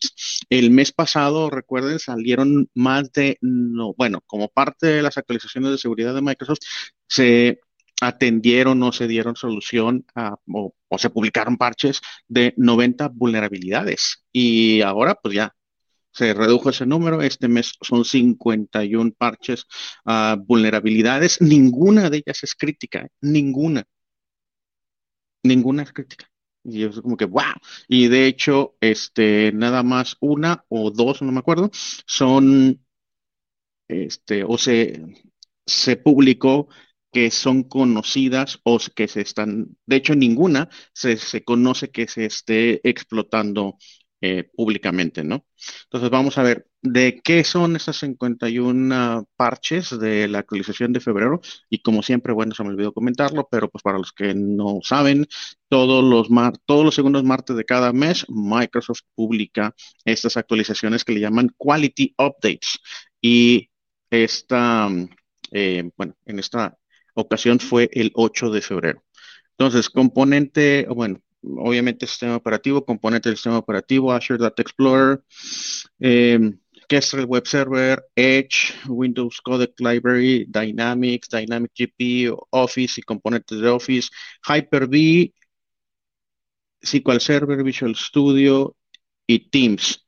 El 0.51 0.71
mes 0.71 0.93
pasado, 0.93 1.51
recuerden, 1.51 1.99
salieron 1.99 2.69
más 2.75 3.13
de, 3.13 3.39
no, 3.41 3.95
bueno, 3.95 4.21
como 4.27 4.49
parte 4.49 4.87
de 4.87 5.03
las 5.03 5.19
actualizaciones 5.19 5.71
de 5.71 5.79
seguridad 5.79 6.15
de 6.15 6.23
Microsoft, 6.23 6.61
se 7.09 7.61
atendieron 8.01 8.83
o 8.83 8.93
se 8.93 9.09
dieron 9.09 9.37
solución 9.37 10.05
o, 10.53 10.75
o, 10.89 10.99
se 10.99 11.11
publicaron 11.11 11.57
parches 11.57 12.01
de 12.29 12.55
90 12.57 13.09
vulnerabilidades. 13.09 14.25
Y 14.33 14.83
ahora, 14.83 15.15
pues 15.15 15.35
ya 15.35 15.56
se 16.17 16.33
redujo 16.35 16.71
ese 16.71 16.87
número. 16.87 17.23
Este 17.23 17.49
mes 17.49 17.75
son 17.83 18.05
51 18.05 19.13
parches, 19.13 19.67
uh, 20.07 20.37
vulnerabilidades. 20.47 21.41
Ninguna 21.43 22.09
de 22.11 22.19
ellas 22.19 22.43
es 22.43 22.55
crítica, 22.55 23.01
¿eh? 23.01 23.09
ninguna. 23.21 23.85
Ninguna 25.43 25.83
es 25.83 25.93
crítica. 25.93 26.27
Y 26.65 26.85
es 26.85 27.01
como 27.01 27.17
que, 27.17 27.27
wow. 27.27 27.55
Y 27.89 28.09
de 28.09 28.27
hecho, 28.27 28.77
este, 28.81 29.53
nada 29.53 29.83
más 29.83 30.17
una 30.21 30.65
o 30.69 30.91
dos, 30.91 31.23
no 31.23 31.33
me 31.33 31.41
acuerdo, 31.41 31.71
son, 32.07 32.81
este, 33.89 34.43
o 34.45 34.59
se, 34.59 35.03
se 35.67 35.97
publicó 35.97 36.69
que 37.13 37.31
son 37.31 37.63
conocidas 37.65 38.61
o 38.65 38.79
que 38.95 39.09
se 39.09 39.21
están, 39.21 39.77
de 39.87 39.97
hecho, 39.97 40.15
ninguna 40.15 40.69
se, 40.93 41.17
se 41.19 41.45
conoce 41.45 41.91
que 41.91 42.09
se 42.09 42.27
esté 42.27 42.81
explotando 42.89 43.77
eh, 44.29 44.51
públicamente, 44.57 45.23
¿no? 45.23 45.47
Entonces 45.85 46.11
vamos 46.11 46.37
a 46.37 46.43
ver 46.43 46.67
de 46.83 47.21
qué 47.23 47.45
son 47.45 47.77
esas 47.77 47.97
51 47.99 49.29
parches 49.37 49.97
de 50.01 50.27
la 50.27 50.41
actualización 50.41 50.93
de 50.93 50.99
febrero 50.99 51.41
y 51.71 51.79
como 51.81 52.03
siempre, 52.03 52.33
bueno, 52.33 52.53
se 52.53 52.65
me 52.65 52.71
olvidó 52.71 52.93
comentarlo, 52.93 53.47
pero 53.49 53.71
pues 53.71 53.83
para 53.83 53.99
los 53.99 54.13
que 54.13 54.35
no 54.35 54.81
saben, 54.83 55.29
todos 55.69 56.03
los, 56.03 56.27
todos 56.65 56.85
los 56.85 56.95
segundos 56.97 57.23
martes 57.23 57.57
de 57.57 57.65
cada 57.65 57.93
mes, 57.93 58.27
Microsoft 58.29 59.03
publica 59.15 59.73
estas 60.05 60.37
actualizaciones 60.37 61.05
que 61.05 61.13
le 61.13 61.21
llaman 61.21 61.55
Quality 61.57 62.15
Updates 62.19 62.81
y 63.21 63.71
esta, 64.11 64.89
eh, 65.53 65.89
bueno, 65.97 66.17
en 66.25 66.41
esta 66.41 66.77
ocasión 67.15 67.61
fue 67.61 67.89
el 67.93 68.11
8 68.15 68.51
de 68.51 68.61
febrero. 68.61 69.05
Entonces, 69.53 69.89
componente, 69.89 70.87
bueno, 70.91 71.21
obviamente 71.57 72.07
sistema 72.07 72.37
operativo, 72.37 72.85
componente 72.85 73.29
del 73.29 73.37
sistema 73.37 73.59
operativo, 73.59 74.13
Azure 74.13 74.39
Data 74.39 74.63
Explorer, 74.63 75.23
eh, 76.01 76.39
Kestrel 76.89 77.27
Web 77.27 77.47
Server, 77.47 78.05
Edge, 78.15 78.75
Windows 78.89 79.41
Codec 79.41 79.79
Library, 79.81 80.47
Dynamics, 80.49 81.29
Dynamic 81.29 81.73
GP, 81.75 82.33
Office 82.51 83.01
y 83.01 83.03
componentes 83.03 83.61
de 83.61 83.69
Office, 83.69 84.09
Hyper-V, 84.47 85.33
SQL 86.83 87.21
Server, 87.21 87.63
Visual 87.63 87.95
Studio 87.97 88.77
y 89.27 89.51
Teams. 89.51 90.07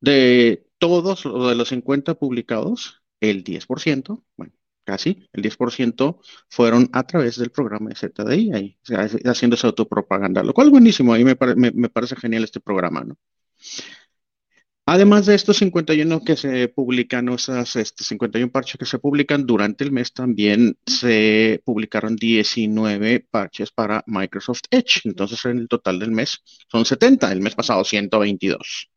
De 0.00 0.66
todos 0.78 1.24
de 1.24 1.54
los 1.54 1.68
50 1.68 2.14
publicados, 2.14 3.02
el 3.20 3.42
10%, 3.44 4.24
bueno, 4.36 4.52
casi 4.84 5.28
el 5.32 5.42
10% 5.42 6.20
fueron 6.48 6.88
a 6.92 7.04
través 7.04 7.36
del 7.38 7.50
programa 7.50 7.90
de 7.90 7.96
ZDI, 7.96 8.52
ahí, 8.52 8.78
haciendo 9.24 9.56
esa 9.56 9.68
autopropaganda, 9.68 10.42
lo 10.42 10.52
cual 10.54 10.68
es 10.68 10.72
buenísimo, 10.72 11.12
ahí 11.12 11.24
me, 11.24 11.36
me, 11.56 11.88
parece 11.88 12.16
genial 12.16 12.44
este 12.44 12.60
programa, 12.60 13.02
¿no? 13.04 13.18
Además 14.86 15.24
de 15.24 15.34
estos 15.34 15.56
51 15.56 16.24
que 16.24 16.36
se 16.36 16.68
publican, 16.68 17.30
esas 17.30 17.74
este, 17.76 18.04
51 18.04 18.52
parches 18.52 18.76
que 18.76 18.84
se 18.84 18.98
publican 18.98 19.46
durante 19.46 19.82
el 19.82 19.92
mes, 19.92 20.12
también 20.12 20.76
se 20.86 21.62
publicaron 21.64 22.16
19 22.16 23.26
parches 23.30 23.70
para 23.70 24.04
Microsoft 24.06 24.64
Edge. 24.70 25.00
Entonces, 25.04 25.42
en 25.46 25.58
el 25.60 25.68
total 25.68 25.98
del 25.98 26.10
mes 26.10 26.42
son 26.70 26.84
70, 26.84 27.32
el 27.32 27.40
mes 27.40 27.54
pasado 27.54 27.82
122. 27.82 28.90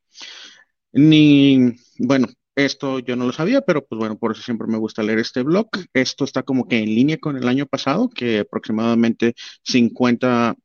Ni, 0.93 1.73
bueno, 1.99 2.27
esto 2.57 2.99
yo 2.99 3.15
no 3.15 3.25
lo 3.25 3.33
sabía, 3.33 3.61
pero 3.61 3.85
pues 3.85 3.99
bueno, 3.99 4.17
por 4.17 4.31
eso 4.31 4.41
siempre 4.41 4.67
me 4.67 4.77
gusta 4.79 5.03
leer 5.03 5.19
este 5.19 5.43
blog. 5.43 5.69
Esto 5.93 6.25
está 6.25 6.43
como 6.43 6.67
que 6.67 6.79
en 6.79 6.85
línea 6.87 7.17
con 7.19 7.37
el 7.37 7.47
año 7.47 7.67
pasado, 7.67 8.09
que 8.09 8.39
aproximadamente 8.39 9.35
50 9.63 10.55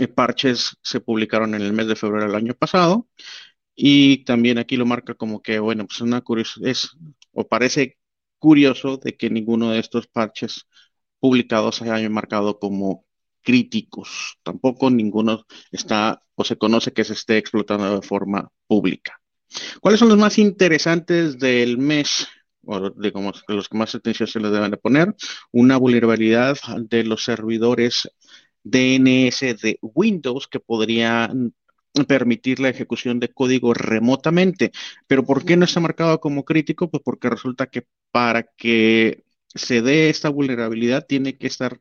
eh, 0.00 0.08
parches 0.08 0.76
se 0.82 1.00
publicaron 1.00 1.54
en 1.54 1.62
el 1.62 1.72
mes 1.72 1.86
de 1.88 1.96
febrero 1.96 2.26
del 2.26 2.34
año 2.36 2.54
pasado. 2.54 3.08
Y 3.76 4.24
también 4.24 4.58
aquí 4.58 4.76
lo 4.76 4.86
marca 4.86 5.14
como 5.14 5.42
que, 5.42 5.58
bueno, 5.60 5.86
pues 5.86 6.00
una 6.00 6.22
es, 6.62 6.90
o 7.32 7.46
parece 7.48 7.98
curioso 8.38 8.98
de 8.98 9.16
que 9.16 9.30
ninguno 9.30 9.70
de 9.70 9.80
estos 9.80 10.06
parches 10.08 10.66
publicados 11.20 11.76
se 11.76 11.90
haya 11.90 12.10
marcado 12.10 12.58
como 12.58 13.06
críticos. 13.42 14.38
Tampoco 14.42 14.90
ninguno 14.90 15.46
está 15.72 16.22
o 16.34 16.44
se 16.44 16.58
conoce 16.58 16.92
que 16.92 17.04
se 17.04 17.14
esté 17.14 17.38
explotando 17.38 18.00
de 18.00 18.06
forma 18.06 18.50
pública. 18.66 19.20
¿Cuáles 19.80 20.00
son 20.00 20.08
los 20.08 20.18
más 20.18 20.38
interesantes 20.38 21.38
del 21.38 21.78
mes? 21.78 22.28
o 22.66 22.90
digamos 22.90 23.44
los 23.48 23.68
que 23.68 23.78
más 23.78 23.94
atención 23.94 24.26
se 24.26 24.40
les 24.40 24.50
deben 24.50 24.72
de 24.72 24.76
poner, 24.76 25.14
una 25.52 25.76
vulnerabilidad 25.76 26.56
de 26.78 27.04
los 27.04 27.24
servidores 27.24 28.10
DNS 28.64 29.40
de 29.62 29.78
Windows 29.80 30.48
que 30.48 30.58
podría 30.60 31.32
permitir 32.04 32.60
la 32.60 32.68
ejecución 32.68 33.20
de 33.20 33.32
código 33.32 33.72
remotamente. 33.72 34.72
Pero 35.06 35.24
¿por 35.24 35.44
qué 35.44 35.56
no 35.56 35.64
está 35.64 35.80
marcado 35.80 36.20
como 36.20 36.44
crítico? 36.44 36.90
Pues 36.90 37.02
porque 37.02 37.30
resulta 37.30 37.66
que 37.66 37.86
para 38.10 38.42
que 38.42 39.24
se 39.54 39.80
dé 39.80 40.10
esta 40.10 40.28
vulnerabilidad, 40.28 41.06
tiene 41.06 41.38
que 41.38 41.46
estar 41.46 41.78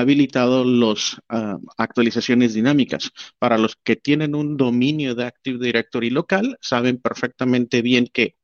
habilitado 0.00 0.64
las 0.64 1.20
ah, 1.28 1.58
actualizaciones 1.78 2.54
dinámicas. 2.54 3.12
Para 3.38 3.58
los 3.58 3.76
que 3.76 3.94
tienen 3.94 4.34
un 4.34 4.56
dominio 4.56 5.14
de 5.14 5.24
Active 5.24 5.64
Directory 5.64 6.10
local, 6.10 6.58
saben 6.60 6.98
perfectamente 6.98 7.80
bien 7.80 8.08
que 8.12 8.36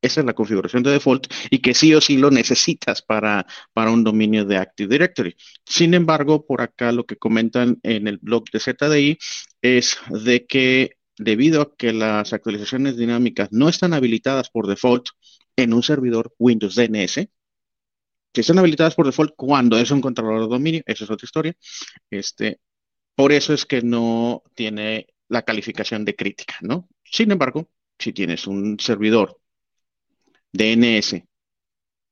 esa 0.00 0.20
es 0.20 0.26
la 0.26 0.34
configuración 0.34 0.82
de 0.82 0.92
default 0.92 1.26
y 1.50 1.58
que 1.58 1.74
sí 1.74 1.92
o 1.94 2.00
sí 2.00 2.16
lo 2.16 2.30
necesitas 2.30 3.02
para, 3.02 3.46
para 3.74 3.90
un 3.90 4.04
dominio 4.04 4.44
de 4.46 4.56
Active 4.56 4.88
Directory. 4.88 5.36
Sin 5.66 5.92
embargo, 5.94 6.46
por 6.46 6.62
acá 6.62 6.92
lo 6.92 7.04
que 7.04 7.16
comentan 7.16 7.78
en 7.82 8.08
el 8.08 8.18
blog 8.18 8.44
de 8.50 8.60
ZDI 8.60 9.18
es 9.60 9.98
de 10.08 10.46
que 10.46 10.92
debido 11.18 11.60
a 11.60 11.76
que 11.76 11.92
las 11.92 12.32
actualizaciones 12.32 12.96
dinámicas 12.96 13.48
no 13.52 13.68
están 13.68 13.92
habilitadas 13.92 14.48
por 14.48 14.66
default 14.66 15.08
en 15.56 15.72
un 15.74 15.82
servidor 15.82 16.34
Windows 16.38 16.74
DNS, 16.74 17.28
que 18.36 18.42
están 18.42 18.58
habilitadas 18.58 18.94
por 18.94 19.06
default 19.06 19.32
cuando 19.34 19.78
es 19.78 19.90
un 19.90 20.02
controlador 20.02 20.42
de 20.42 20.48
dominio, 20.48 20.82
esa 20.84 21.04
es 21.04 21.10
otra 21.10 21.24
historia. 21.24 21.54
Este, 22.10 22.60
por 23.14 23.32
eso 23.32 23.54
es 23.54 23.64
que 23.64 23.80
no 23.80 24.42
tiene 24.54 25.06
la 25.28 25.40
calificación 25.40 26.04
de 26.04 26.14
crítica, 26.14 26.56
¿no? 26.60 26.86
Sin 27.02 27.30
embargo, 27.30 27.70
si 27.98 28.12
tienes 28.12 28.46
un 28.46 28.78
servidor 28.78 29.40
DNS 30.52 31.24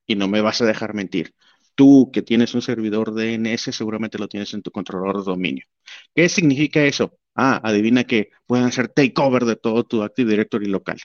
y 0.07 0.15
no 0.17 0.27
me 0.27 0.41
vas 0.41 0.63
a 0.63 0.65
dejar 0.65 0.95
mentir, 0.95 1.35
tú 1.75 2.11
que 2.11 2.23
tienes 2.23 2.55
un 2.55 2.63
servidor 2.63 3.13
DNS 3.15 3.75
seguramente 3.77 4.19
lo 4.19 4.27
tienes 4.27 4.55
en 4.55 4.63
tu 4.63 4.71
controlador 4.71 5.19
de 5.19 5.25
dominio. 5.25 5.67
¿Qué 6.15 6.31
significa 6.31 6.83
eso? 6.85 7.19
Ah, 7.35 7.61
adivina 7.63 8.05
que 8.05 8.31
pueden 8.47 8.65
hacer 8.65 8.89
takeover 8.89 9.45
de 9.45 9.57
todo 9.57 9.85
tu 9.85 10.03
Active 10.03 10.31
Directory 10.31 10.69
local. 10.69 10.99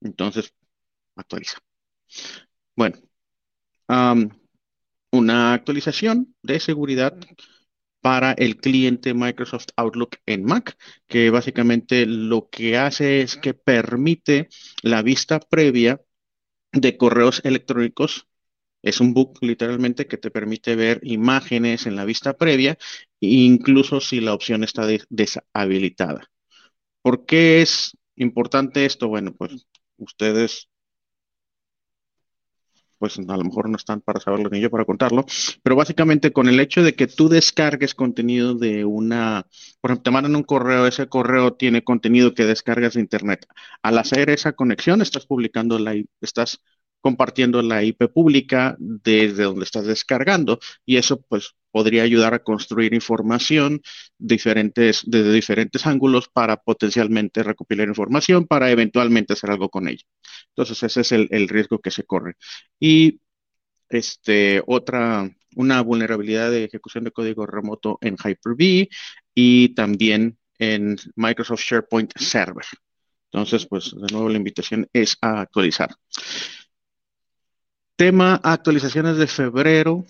Entonces, 0.00 0.54
actualiza. 1.16 1.58
Bueno, 2.76 2.96
una 5.14 5.54
actualización 5.54 6.34
de 6.42 6.60
seguridad 6.60 7.16
para 8.00 8.32
el 8.32 8.56
cliente 8.56 9.14
Microsoft 9.14 9.68
Outlook 9.76 10.16
en 10.26 10.44
Mac, 10.44 10.76
que 11.06 11.30
básicamente 11.30 12.04
lo 12.06 12.48
que 12.50 12.76
hace 12.76 13.22
es 13.22 13.36
que 13.36 13.54
permite 13.54 14.48
la 14.82 15.02
vista 15.02 15.40
previa 15.40 16.02
de 16.72 16.96
correos 16.96 17.40
electrónicos. 17.44 18.28
Es 18.82 19.00
un 19.00 19.14
book 19.14 19.38
literalmente 19.40 20.06
que 20.06 20.18
te 20.18 20.30
permite 20.30 20.76
ver 20.76 21.00
imágenes 21.04 21.86
en 21.86 21.96
la 21.96 22.04
vista 22.04 22.36
previa, 22.36 22.76
incluso 23.20 24.00
si 24.00 24.20
la 24.20 24.34
opción 24.34 24.64
está 24.64 24.86
deshabilitada. 25.08 26.30
¿Por 27.02 27.24
qué 27.26 27.62
es 27.62 27.96
importante 28.16 28.84
esto? 28.84 29.08
Bueno, 29.08 29.34
pues 29.34 29.66
ustedes 29.96 30.68
pues 33.04 33.18
a 33.18 33.36
lo 33.36 33.44
mejor 33.44 33.68
no 33.68 33.76
están 33.76 34.00
para 34.00 34.18
saberlo 34.18 34.48
ni 34.48 34.60
yo 34.60 34.70
para 34.70 34.86
contarlo, 34.86 35.26
pero 35.62 35.76
básicamente 35.76 36.32
con 36.32 36.48
el 36.48 36.58
hecho 36.58 36.82
de 36.82 36.94
que 36.94 37.06
tú 37.06 37.28
descargues 37.28 37.94
contenido 37.94 38.54
de 38.54 38.86
una, 38.86 39.46
por 39.82 39.90
ejemplo, 39.90 40.04
te 40.04 40.10
mandan 40.10 40.36
un 40.36 40.42
correo, 40.42 40.86
ese 40.86 41.06
correo 41.06 41.52
tiene 41.52 41.84
contenido 41.84 42.32
que 42.32 42.46
descargas 42.46 42.94
de 42.94 43.00
internet. 43.00 43.46
Al 43.82 43.98
hacer 43.98 44.30
esa 44.30 44.54
conexión, 44.54 45.02
estás 45.02 45.26
publicando 45.26 45.78
la, 45.78 45.94
estás 46.22 46.62
compartiendo 47.02 47.60
la 47.60 47.82
IP 47.84 48.08
pública 48.08 48.74
desde 48.78 49.42
donde 49.42 49.64
estás 49.64 49.84
descargando 49.84 50.58
y 50.86 50.96
eso 50.96 51.20
pues 51.20 51.56
podría 51.72 52.04
ayudar 52.04 52.32
a 52.32 52.42
construir 52.42 52.94
información 52.94 53.82
diferentes, 54.16 55.02
desde 55.04 55.30
diferentes 55.30 55.86
ángulos 55.86 56.30
para 56.30 56.56
potencialmente 56.56 57.42
recopilar 57.42 57.86
información 57.88 58.46
para 58.46 58.70
eventualmente 58.70 59.34
hacer 59.34 59.50
algo 59.50 59.68
con 59.68 59.88
ella. 59.88 60.04
Entonces 60.56 60.82
ese 60.84 61.00
es 61.00 61.12
el, 61.12 61.48
riesgo 61.48 61.80
que 61.80 61.90
se 61.90 62.04
corre. 62.04 62.36
Y 62.78 63.20
este, 63.88 64.62
otra, 64.66 65.28
una 65.56 65.80
vulnerabilidad 65.82 66.50
de 66.50 66.64
ejecución 66.64 67.04
de 67.04 67.10
código 67.10 67.44
remoto 67.44 67.98
en 68.00 68.16
Hyper-V 68.16 68.88
y 69.34 69.74
también 69.74 70.38
en 70.58 70.96
Microsoft 71.16 71.62
SharePoint 71.62 72.16
Server. 72.16 72.64
Entonces, 73.32 73.66
pues 73.66 73.92
de 73.92 74.06
nuevo 74.12 74.28
la 74.28 74.36
invitación 74.36 74.88
es 74.92 75.16
a 75.20 75.40
actualizar. 75.40 75.90
Tema 77.96 78.40
actualizaciones 78.42 79.16
de 79.16 79.26
febrero 79.26 80.04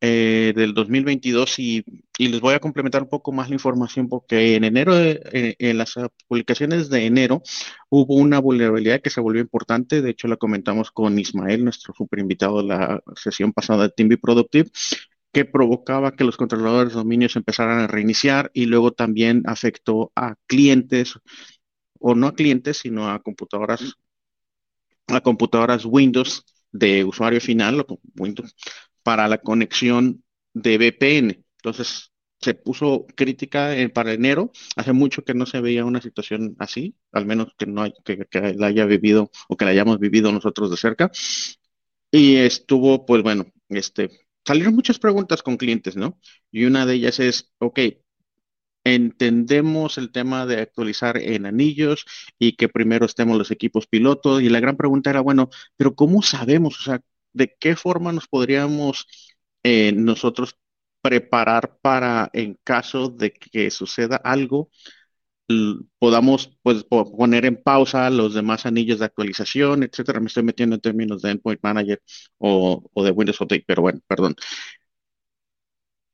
eh, 0.00 0.52
del 0.54 0.74
2022 0.74 1.58
y, 1.58 1.84
les 2.18 2.40
voy 2.40 2.54
a 2.54 2.60
complementar 2.60 3.02
un 3.02 3.08
poco 3.08 3.32
más 3.32 3.48
la 3.48 3.54
información 3.54 4.08
porque 4.08 4.54
en 4.54 4.64
enero, 4.64 4.94
eh, 4.96 5.56
en 5.58 5.78
las 5.78 5.94
publicaciones 6.28 6.88
de 6.90 7.06
enero, 7.06 7.42
hubo 7.90 8.14
una 8.14 8.38
vulnerabilidad 8.38 9.00
que 9.00 9.10
se 9.10 9.20
volvió 9.20 9.40
importante. 9.40 10.02
De 10.02 10.10
hecho, 10.10 10.28
la 10.28 10.36
comentamos 10.36 10.90
con 10.90 11.18
Ismael, 11.18 11.64
nuestro 11.64 11.94
super 11.94 12.18
invitado 12.20 12.58
de 12.58 12.68
la 12.68 13.02
sesión 13.16 13.52
pasada 13.52 13.84
de 13.84 13.88
Team 13.90 14.10
Productive 14.20 14.70
que 15.32 15.44
provocaba 15.44 16.12
que 16.14 16.24
los 16.24 16.36
controladores 16.36 16.92
de 16.92 16.98
dominios 17.00 17.36
empezaran 17.36 17.80
a 17.80 17.86
reiniciar 17.88 18.50
y 18.54 18.66
luego 18.66 18.92
también 18.92 19.42
afectó 19.46 20.12
a 20.14 20.36
clientes 20.46 21.18
o 21.98 22.14
no 22.14 22.28
a 22.28 22.34
clientes, 22.34 22.78
sino 22.78 23.10
a 23.10 23.20
computadoras 23.20 23.94
a 25.08 25.20
computadoras 25.20 25.84
Windows 25.84 26.44
de 26.72 27.04
usuario 27.04 27.40
final 27.40 27.84
Windows 28.16 28.54
para 29.04 29.28
la 29.28 29.38
conexión 29.38 30.24
de 30.54 30.78
VPN. 30.78 31.44
Entonces, 31.58 32.12
se 32.40 32.54
puso 32.54 33.06
crítica 33.16 33.74
para 33.94 34.12
enero. 34.12 34.52
Hace 34.76 34.92
mucho 34.92 35.24
que 35.24 35.34
no 35.34 35.46
se 35.46 35.60
veía 35.60 35.84
una 35.84 36.00
situación 36.02 36.56
así, 36.58 36.96
al 37.12 37.26
menos 37.26 37.54
que 37.58 37.66
no 37.66 37.82
hay, 37.82 37.92
que, 38.04 38.26
la 38.56 38.66
haya 38.68 38.86
vivido 38.86 39.30
o 39.48 39.56
que 39.56 39.64
la 39.64 39.70
hayamos 39.72 39.98
vivido 40.00 40.32
nosotros 40.32 40.70
de 40.70 40.76
cerca. 40.76 41.10
Y 42.10 42.36
estuvo, 42.36 43.06
pues 43.06 43.22
bueno, 43.22 43.46
este, 43.68 44.10
salieron 44.44 44.74
muchas 44.74 44.98
preguntas 44.98 45.42
con 45.42 45.56
clientes, 45.56 45.96
¿no? 45.96 46.18
Y 46.52 46.64
una 46.64 46.86
de 46.86 46.94
ellas 46.94 47.18
es, 47.20 47.52
ok, 47.58 47.80
entendemos 48.84 49.98
el 49.98 50.12
tema 50.12 50.46
de 50.46 50.60
actualizar 50.60 51.16
en 51.16 51.46
anillos 51.46 52.04
y 52.38 52.56
que 52.56 52.68
primero 52.68 53.06
estemos 53.06 53.38
los 53.38 53.50
equipos 53.50 53.86
pilotos. 53.86 54.42
Y 54.42 54.48
la 54.50 54.60
gran 54.60 54.76
pregunta 54.76 55.10
era, 55.10 55.20
bueno, 55.20 55.50
pero 55.76 55.94
¿cómo 55.94 56.22
sabemos? 56.22 56.78
O 56.80 56.82
sea, 56.82 57.00
¿de 57.34 57.54
qué 57.60 57.76
forma 57.76 58.12
nos 58.12 58.28
podríamos 58.28 59.06
eh, 59.62 59.92
nosotros 59.92 60.56
preparar 61.02 61.78
para, 61.82 62.30
en 62.32 62.58
caso 62.64 63.10
de 63.10 63.32
que 63.32 63.70
suceda 63.70 64.16
algo, 64.16 64.70
podamos 65.98 66.50
pues, 66.62 66.84
poner 66.84 67.44
en 67.44 67.62
pausa 67.62 68.08
los 68.10 68.34
demás 68.34 68.66
anillos 68.66 68.98
de 68.98 69.04
actualización, 69.06 69.82
etcétera. 69.82 70.20
Me 70.20 70.26
estoy 70.28 70.42
metiendo 70.42 70.76
en 70.76 70.80
términos 70.80 71.22
de 71.22 71.32
Endpoint 71.32 71.60
Manager 71.62 72.02
o, 72.38 72.82
o 72.92 73.04
de 73.04 73.10
Windows 73.10 73.40
Update, 73.40 73.64
pero 73.66 73.82
bueno, 73.82 74.00
perdón. 74.06 74.34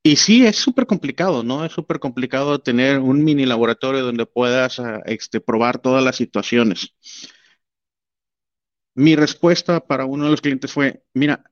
Y 0.02 0.16
sí, 0.16 0.46
es 0.46 0.56
súper 0.56 0.86
complicado, 0.86 1.42
¿no? 1.42 1.64
Es 1.64 1.72
súper 1.72 2.00
complicado 2.00 2.58
tener 2.60 2.98
un 3.00 3.22
mini 3.22 3.44
laboratorio 3.44 4.02
donde 4.02 4.24
puedas 4.24 4.80
ah, 4.80 5.02
este, 5.04 5.40
probar 5.40 5.78
todas 5.80 6.02
las 6.02 6.16
situaciones. 6.16 6.94
Mi 9.00 9.16
respuesta 9.16 9.80
para 9.80 10.04
uno 10.04 10.24
de 10.24 10.30
los 10.30 10.42
clientes 10.42 10.70
fue, 10.72 11.02
mira, 11.14 11.42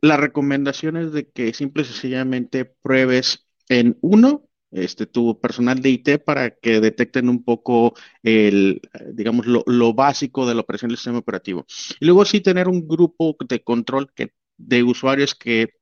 la 0.00 0.16
recomendación 0.16 0.96
es 0.96 1.12
de 1.12 1.30
que 1.30 1.54
simple 1.54 1.82
y 1.84 1.86
sencillamente 1.86 2.64
pruebes 2.64 3.46
en 3.68 3.96
uno, 4.00 4.48
este, 4.72 5.06
tu 5.06 5.40
personal 5.40 5.80
de 5.80 5.90
IT 5.90 6.18
para 6.24 6.50
que 6.50 6.80
detecten 6.80 7.28
un 7.28 7.44
poco 7.44 7.94
el, 8.24 8.80
digamos, 9.12 9.46
lo, 9.46 9.62
lo 9.68 9.94
básico 9.94 10.44
de 10.44 10.56
la 10.56 10.62
operación 10.62 10.88
del 10.88 10.98
sistema 10.98 11.18
operativo. 11.18 11.64
Y 12.00 12.06
luego 12.06 12.24
sí 12.24 12.40
tener 12.40 12.66
un 12.66 12.88
grupo 12.88 13.36
de 13.48 13.62
control 13.62 14.12
que 14.12 14.32
de 14.56 14.82
usuarios 14.82 15.36
que, 15.36 15.74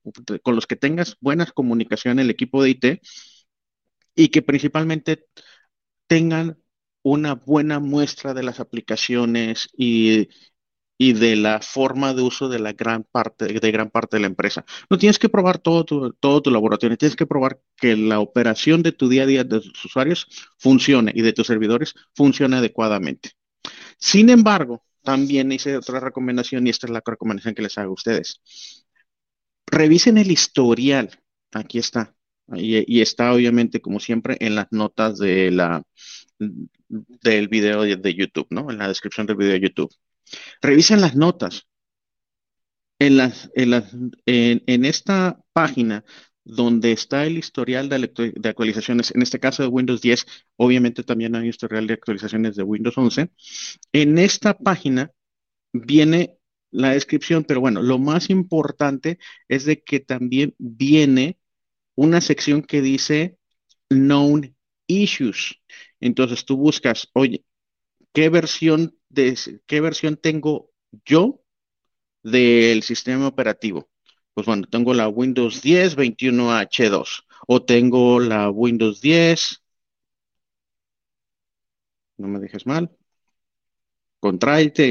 con 0.43 0.55
los 0.55 0.67
que 0.67 0.77
tengas 0.77 1.17
buenas 1.23 1.53
comunicación 1.53 2.19
en 2.19 2.27
el 2.27 2.31
equipo 2.31 2.63
de 2.63 2.71
IT 2.71 2.85
y 4.15 4.29
que 4.29 4.43
principalmente 4.43 5.25
tengan 6.07 6.59
una 7.07 7.35
buena 7.37 7.79
muestra 7.79 8.35
de 8.35 8.43
las 8.43 8.59
aplicaciones 8.59 9.69
y, 9.77 10.29
de 10.99 11.37
la 11.37 11.61
forma 11.61 12.15
de 12.15 12.23
uso 12.23 12.49
de 12.49 12.59
la 12.59 12.73
gran 12.73 13.05
parte, 13.05 13.47
de 13.47 13.71
gran 13.71 13.91
parte 13.91 14.17
de 14.17 14.23
la 14.23 14.27
empresa. 14.27 14.65
No 14.91 14.99
tienes 14.99 15.21
que 15.21 15.29
probar 15.29 15.59
todo 15.59 15.85
tu, 15.85 16.13
todo 16.15 16.43
tu 16.43 16.51
laboratorio, 16.51 16.97
tienes 16.97 17.15
que 17.15 17.27
probar 17.27 17.61
que 17.77 17.97
la 17.97 18.19
operación 18.19 18.83
de 18.83 18.91
tu 18.91 19.09
día 19.09 19.23
a 19.23 19.27
día 19.27 19.45
de 19.45 19.61
tus 19.61 19.85
usuarios 19.85 20.27
funcione 20.59 21.13
y 21.15 21.23
de 21.23 21.33
tus 21.33 21.47
servidores 21.47 21.95
funcione 22.13 22.57
adecuadamente. 22.57 23.31
Sin 23.99 24.29
embargo, 24.29 24.83
también 25.05 25.53
hice 25.53 25.77
otra 25.77 26.01
recomendación 26.01 26.67
y 26.67 26.71
esta 26.71 26.89
es 26.89 26.93
la 26.93 27.03
recomendación 27.07 27.55
que 27.55 27.63
les 27.63 27.79
hago 27.79 27.91
a 27.91 27.95
ustedes. 27.95 28.41
Revisen 29.67 30.19
el 30.19 30.33
historial. 30.33 31.11
Aquí 31.53 31.79
está. 31.79 32.17
Y, 32.53 33.01
está 33.01 33.33
obviamente, 33.33 33.81
como 33.81 34.01
siempre, 34.01 34.37
en 34.41 34.57
las 34.57 34.67
notas 34.73 35.19
de 35.19 35.51
la, 35.53 35.83
del 36.89 37.49
video 37.49 37.83
de, 37.83 38.15
YouTube, 38.15 38.47
¿no? 38.51 38.71
En 38.71 38.79
la 38.79 38.89
descripción 38.89 39.27
del 39.27 39.37
video 39.37 39.53
de 39.53 39.61
YouTube. 39.61 39.95
Revisen 40.61 41.01
las 41.01 41.17
notas. 41.17 41.67
En, 42.99 43.19
las, 43.19 43.51
en, 43.55 44.63
en, 44.67 44.85
esta 44.87 45.39
página 45.53 46.03
donde 46.45 46.93
está 46.93 47.27
el 47.27 47.37
historial 47.37 47.91
de, 47.91 48.33
de, 48.37 48.49
actualizaciones, 48.49 49.15
en 49.15 49.21
este 49.21 49.39
caso 49.39 49.63
de 49.63 49.69
Windows 49.69 50.01
10, 50.01 50.25
obviamente 50.57 51.03
también 51.03 51.35
hay 51.35 51.49
historial 51.49 51.87
de 51.87 51.95
actualizaciones 51.95 52.57
de 52.57 52.63
Windows 52.63 52.97
11. 52.97 53.31
En 53.93 54.19
esta 54.19 54.57
página 54.57 55.11
viene 55.73 56.39
la 56.71 56.93
descripción, 56.93 57.45
pero 57.45 57.61
bueno, 57.61 57.83
lo 57.83 57.99
más 57.99 58.31
importante 58.31 59.19
es 59.49 59.65
de 59.65 59.83
que 59.83 60.01
también 60.01 60.55
viene 60.59 61.39
una 61.95 62.21
sección 62.21 62.63
que 62.63 62.81
dice 62.81 63.39
known 63.89 64.57
issues. 64.87 65.61
Entonces 66.01 66.45
tú 66.45 66.57
buscas, 66.57 67.09
oye, 67.15 67.45
¿qué 68.15 68.29
versión 68.31 68.99
de 69.11 69.39
qué 69.67 69.81
versión 69.81 70.17
tengo 70.17 70.71
yo 71.07 71.43
del 72.23 72.83
sistema 72.85 73.29
operativo? 73.29 73.89
Pues 74.35 74.47
bueno, 74.47 74.67
tengo 74.71 74.95
la 74.95 75.09
Windows 75.09 75.63
10 75.63 75.97
21H2 75.97 77.25
o 77.49 77.65
tengo 77.65 78.21
la 78.21 78.51
Windows 78.51 79.01
10 79.01 79.63
no 82.19 82.29
me 82.29 82.41
dejes 82.41 82.67
mal. 82.67 82.91
Contráete. 84.25 84.87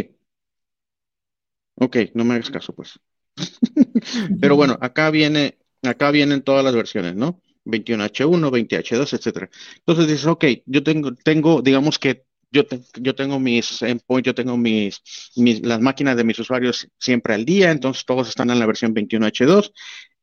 Ok, 1.76 1.98
no 2.14 2.24
me 2.26 2.36
hagas 2.36 2.50
caso, 2.50 2.74
pues. 2.74 3.00
Pero 4.40 4.56
bueno, 4.56 4.78
acá 4.82 5.10
viene, 5.12 5.58
acá 5.84 6.12
vienen 6.12 6.44
todas 6.44 6.64
las 6.64 6.76
versiones, 6.76 7.16
¿no? 7.16 7.42
21H1, 7.66 8.50
20H2, 8.52 9.14
etcétera. 9.14 9.50
Entonces 9.78 10.08
dices, 10.08 10.26
ok, 10.26 10.46
yo 10.66 10.84
tengo, 10.84 11.14
tengo, 11.16 11.62
digamos 11.62 12.00
que 12.00 12.26
yo, 12.52 13.16
tengo 13.16 13.40
mis 13.40 13.82
endpoints, 13.82 14.26
yo 14.26 14.36
tengo 14.36 14.58
mis, 14.58 15.02
las 15.36 15.82
máquinas 15.82 16.16
de 16.16 16.24
mis 16.24 16.40
usuarios 16.40 16.88
siempre 16.98 17.34
al 17.34 17.46
día, 17.46 17.72
entonces 17.72 18.06
todos 18.06 18.30
están 18.30 18.50
en 18.50 18.60
la 18.60 18.66
versión 18.66 18.94
21H2 18.94 19.74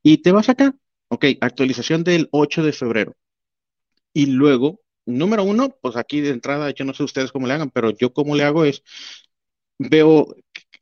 y 0.02 0.18
te 0.18 0.32
vas 0.32 0.48
acá, 0.48 0.74
ok, 1.08 1.26
actualización 1.40 2.04
del 2.04 2.28
8 2.32 2.62
de 2.62 2.72
febrero. 2.72 3.16
Y 4.14 4.26
luego, 4.26 4.80
número 5.06 5.44
uno, 5.44 5.76
pues 5.80 5.96
aquí 5.96 6.20
de 6.20 6.30
entrada, 6.30 6.70
yo 6.70 6.84
no 6.84 6.94
sé 6.94 7.02
ustedes 7.02 7.32
cómo 7.32 7.46
le 7.46 7.54
hagan, 7.54 7.70
pero 7.70 7.90
yo 7.90 8.12
cómo 8.12 8.34
le 8.34 8.44
hago 8.44 8.64
es, 8.64 8.82
veo 9.78 10.34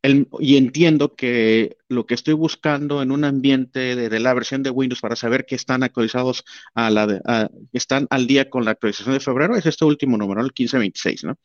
y 0.02 0.56
entiendo 0.56 1.14
que 1.14 1.76
lo 1.88 2.06
que 2.06 2.14
estoy 2.14 2.34
buscando 2.34 3.02
en 3.02 3.12
un 3.12 3.24
ambiente 3.24 3.96
de, 3.96 4.20
la 4.20 4.32
versión 4.32 4.62
de 4.62 4.70
Windows 4.70 5.00
para 5.00 5.16
saber 5.16 5.44
que 5.44 5.54
están 5.54 5.82
actualizados 5.82 6.44
a 6.74 6.90
la 6.90 7.50
están 7.72 8.06
al 8.10 8.26
día 8.26 8.48
con 8.48 8.64
la 8.64 8.70
actualización 8.72 9.14
de 9.14 9.20
febrero 9.20 9.56
es 9.56 9.66
este 9.66 9.84
último 9.84 10.16
número, 10.16 10.40
el 10.40 10.46
1526, 10.46 11.24
¿no? 11.24 11.38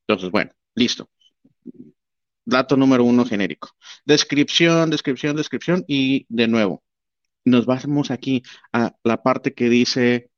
Entonces, 0.00 0.30
bueno, 0.30 0.50
listo. 0.74 1.08
Dato 2.44 2.76
número 2.76 3.04
uno 3.04 3.24
genérico. 3.24 3.70
Descripción, 4.04 4.90
descripción, 4.90 5.36
descripción 5.36 5.84
y 5.86 6.26
de 6.28 6.48
nuevo, 6.48 6.82
nos 7.44 7.66
vamos 7.66 8.10
aquí 8.10 8.42
a 8.72 8.96
la 9.04 9.22
parte 9.22 9.54
que 9.54 9.68
dice 9.68 10.30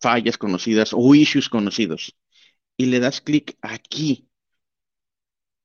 fallas 0.00 0.38
conocidas 0.38 0.90
o 0.92 1.14
issues 1.14 1.48
conocidos 1.48 2.16
y 2.76 2.86
le 2.86 3.00
das 3.00 3.20
clic 3.20 3.56
aquí 3.62 4.28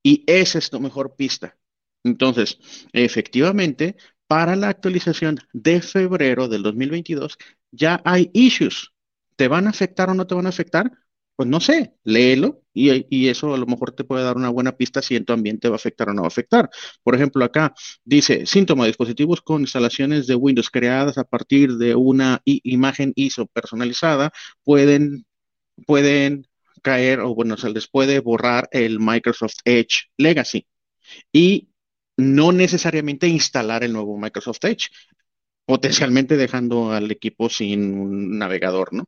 y 0.04 0.24
esa 0.28 0.60
es 0.60 0.70
tu 0.70 0.80
mejor 0.80 1.16
pista. 1.16 1.58
Entonces, 2.04 2.58
efectivamente, 2.94 3.96
para 4.28 4.56
la 4.56 4.70
actualización 4.70 5.38
de 5.54 5.82
febrero 5.82 6.48
del 6.48 6.64
2022, 6.64 7.38
ya 7.72 8.02
hay 8.06 8.30
issues. 8.34 8.94
¿Te 9.36 9.48
van 9.48 9.68
a 9.68 9.72
afectar 9.72 10.10
o 10.10 10.14
no 10.14 10.28
te 10.28 10.36
van 10.36 10.46
a 10.46 10.50
afectar? 10.50 10.92
Pues 11.36 11.50
no 11.50 11.60
sé, 11.60 11.96
léelo 12.04 12.62
y, 12.74 13.28
eso 13.28 13.54
a 13.54 13.58
lo 13.58 13.66
mejor 13.66 13.94
te 13.94 14.04
puede 14.04 14.24
dar 14.24 14.38
una 14.38 14.50
buena 14.50 14.78
pista 14.78 15.02
si 15.02 15.16
en 15.16 15.26
tu 15.26 15.34
ambiente 15.34 15.70
va 15.70 15.76
a 15.76 15.78
afectar 15.78 16.10
o 16.10 16.14
no 16.14 16.22
va 16.22 16.28
a 16.28 16.30
afectar. 16.30 16.70
Por 17.04 17.16
ejemplo, 17.16 17.44
acá 17.44 17.74
dice 18.04 18.46
síntoma, 18.46 18.86
dispositivos 18.86 19.42
con 19.42 19.62
instalaciones 19.62 20.28
de 20.28 20.36
Windows 20.36 20.70
creadas 20.70 21.18
a 21.18 21.24
partir 21.24 21.78
de 21.78 21.96
una 21.96 22.42
imagen 22.46 23.14
ISO 23.16 23.48
personalizada 23.48 24.32
pueden, 24.64 25.26
pueden 25.88 26.48
caer 26.82 27.20
o 27.20 27.34
bueno, 27.36 27.58
se 27.58 27.70
les 27.70 27.88
puede 27.88 28.20
borrar 28.20 28.68
el 28.72 29.00
Microsoft 29.00 29.60
Edge 29.66 30.10
Legacy 30.18 30.68
y 31.32 31.70
no 32.18 32.52
necesariamente 32.52 33.28
instalar 33.28 33.84
el 33.84 33.94
nuevo 33.94 34.18
Microsoft 34.18 34.64
Edge, 34.64 34.90
potencialmente 35.66 36.38
dejando 36.38 36.92
al 36.92 37.10
equipo 37.12 37.50
sin 37.50 37.94
un 38.00 38.38
navegador, 38.38 38.94
¿no? 38.94 39.06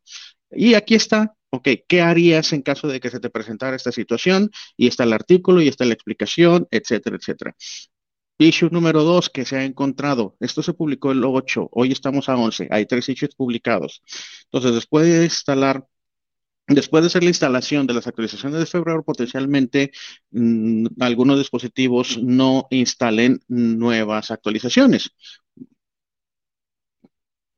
Y 0.52 0.76
aquí 0.76 0.96
está, 0.96 1.36
ok, 1.50 1.68
¿qué 1.88 2.02
harías 2.02 2.54
en 2.54 2.62
caso 2.62 2.88
de 2.88 3.00
que 3.00 3.10
se 3.10 3.20
te 3.20 3.30
presentara 3.30 3.76
esta 3.76 3.92
situación? 3.92 4.52
Y 4.78 4.88
está 4.88 5.04
el 5.04 5.14
artículo 5.14 5.62
y 5.62 5.68
está 5.68 5.86
la 5.86 5.94
explicación, 5.94 6.68
etcétera, 6.72 7.18
etcétera. 7.18 7.56
Issue 8.40 8.70
número 8.72 9.04
dos 9.04 9.30
que 9.30 9.46
se 9.46 9.58
ha 9.58 9.64
encontrado. 9.64 10.36
Esto 10.40 10.64
se 10.64 10.74
publicó 10.74 11.12
el 11.12 11.24
8, 11.24 11.70
hoy 11.72 11.92
estamos 11.92 12.30
a 12.30 12.36
11, 12.36 12.68
hay 12.72 12.86
tres 12.86 13.08
issues 13.10 13.36
publicados. 13.36 14.02
Entonces, 14.46 14.74
después 14.74 15.06
de 15.06 15.26
instalar 15.26 15.86
Después 16.68 17.04
de 17.04 17.08
hacer 17.08 17.24
la 17.24 17.30
instalación 17.30 17.88
de 17.88 17.94
las 17.94 18.08
actualizaciones 18.08 18.60
de 18.60 18.66
febrero, 18.66 19.04
potencialmente 19.04 19.92
mm, 20.32 20.88
algunos 21.02 21.38
dispositivos 21.38 22.18
no 22.24 22.68
instalen 22.70 23.42
nuevas 23.50 24.32
actualizaciones. 24.32 25.12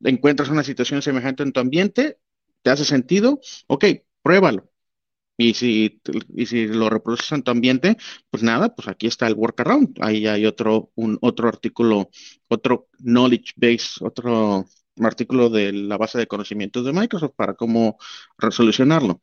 Encuentras 0.04 0.50
una 0.50 0.64
situación 0.64 1.02
semejante 1.02 1.44
en 1.44 1.52
tu 1.52 1.60
ambiente, 1.60 2.18
¿te 2.64 2.72
hace 2.72 2.86
sentido? 2.86 3.40
Ok, 3.68 3.86
pruébalo. 4.24 4.72
Y 5.38 5.54
si, 5.54 6.02
y 6.36 6.46
si 6.46 6.68
lo 6.68 6.90
reproduces 6.90 7.32
en 7.34 7.44
tu 7.44 7.52
ambiente, 7.52 7.98
pues 8.30 8.42
nada, 8.44 8.74
pues 8.74 8.88
aquí 8.88 9.08
está 9.08 9.28
el 9.28 9.36
workaround. 9.36 9.98
Ahí 10.02 10.28
hay 10.28 10.46
otro, 10.46 10.92
un, 10.96 11.18
otro 11.22 11.50
artículo, 11.50 12.10
otro 12.48 12.88
knowledge 13.00 13.54
base, 13.58 14.04
otro 14.04 14.66
artículo 15.02 15.50
de 15.50 15.74
la 15.74 15.98
base 15.98 16.18
de 16.18 16.28
conocimientos 16.28 16.86
de 16.86 16.94
Microsoft 16.94 17.34
para 17.36 17.56
cómo 17.56 17.98
resolucionarlo. 18.38 19.22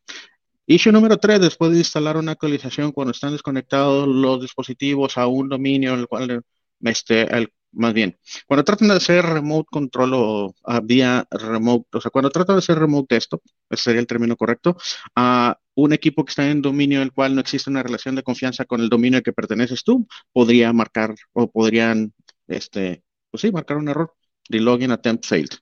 Issue 0.66 0.92
número 0.92 1.18
3, 1.18 1.40
después 1.40 1.72
de 1.72 1.78
instalar 1.78 2.16
una 2.16 2.32
actualización 2.32 2.92
cuando 2.92 3.12
están 3.12 3.32
desconectados 3.32 4.06
los 4.06 4.40
dispositivos 4.40 5.18
a 5.18 5.26
un 5.26 5.48
dominio, 5.48 5.94
el 5.94 6.06
cual, 6.06 6.42
este, 6.80 7.26
más 7.72 7.92
bien, 7.94 8.18
cuando 8.46 8.64
tratan 8.64 8.88
de 8.88 8.94
hacer 8.94 9.24
remote 9.24 9.66
control 9.70 10.12
o 10.14 10.54
vía 10.84 11.26
remote, 11.30 11.88
o 11.92 12.00
sea, 12.00 12.10
cuando 12.10 12.30
tratan 12.30 12.56
de 12.56 12.58
hacer 12.60 12.78
remote 12.78 13.14
desktop, 13.14 13.42
ese 13.70 13.82
sería 13.82 14.00
el 14.00 14.06
término 14.06 14.36
correcto, 14.36 14.76
a 15.16 15.58
un 15.74 15.92
equipo 15.92 16.24
que 16.24 16.30
está 16.30 16.48
en 16.48 16.62
dominio 16.62 17.00
del 17.00 17.12
cual 17.12 17.34
no 17.34 17.40
existe 17.40 17.70
una 17.70 17.82
relación 17.82 18.14
de 18.14 18.22
confianza 18.22 18.64
con 18.64 18.80
el 18.80 18.88
dominio 18.88 19.18
al 19.18 19.22
que 19.24 19.32
perteneces 19.32 19.82
tú, 19.84 20.06
podría 20.32 20.72
marcar 20.72 21.14
o 21.32 21.50
podrían, 21.50 22.12
este, 22.46 23.02
pues 23.30 23.40
sí, 23.40 23.50
marcar 23.52 23.78
un 23.78 23.88
error. 23.88 24.14
The 24.52 24.60
login 24.60 24.92
attempt 24.92 25.26
failed. 25.26 25.58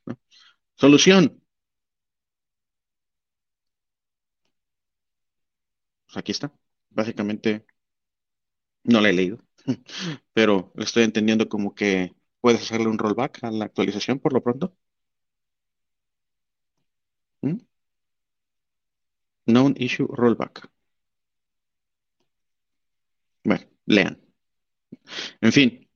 Solución. 0.76 1.40
Pues 6.06 6.16
aquí 6.18 6.32
está. 6.32 6.52
Básicamente 6.90 7.64
no 8.84 9.00
la 9.00 9.10
he 9.10 9.12
leído, 9.12 9.38
pero 10.32 10.72
estoy 10.76 11.04
entendiendo 11.04 11.48
como 11.48 11.74
que 11.74 12.14
puedes 12.40 12.62
hacerle 12.62 12.88
un 12.88 12.98
rollback 12.98 13.44
a 13.44 13.50
la 13.50 13.64
actualización 13.66 14.18
por 14.20 14.32
lo 14.32 14.42
pronto. 14.42 14.74
¿Mm? 17.42 17.60
Known 19.44 19.74
issue 19.76 20.06
rollback. 20.08 20.70
Bueno, 23.44 23.66
lean. 23.86 24.18
En 25.40 25.52
fin, 25.52 25.89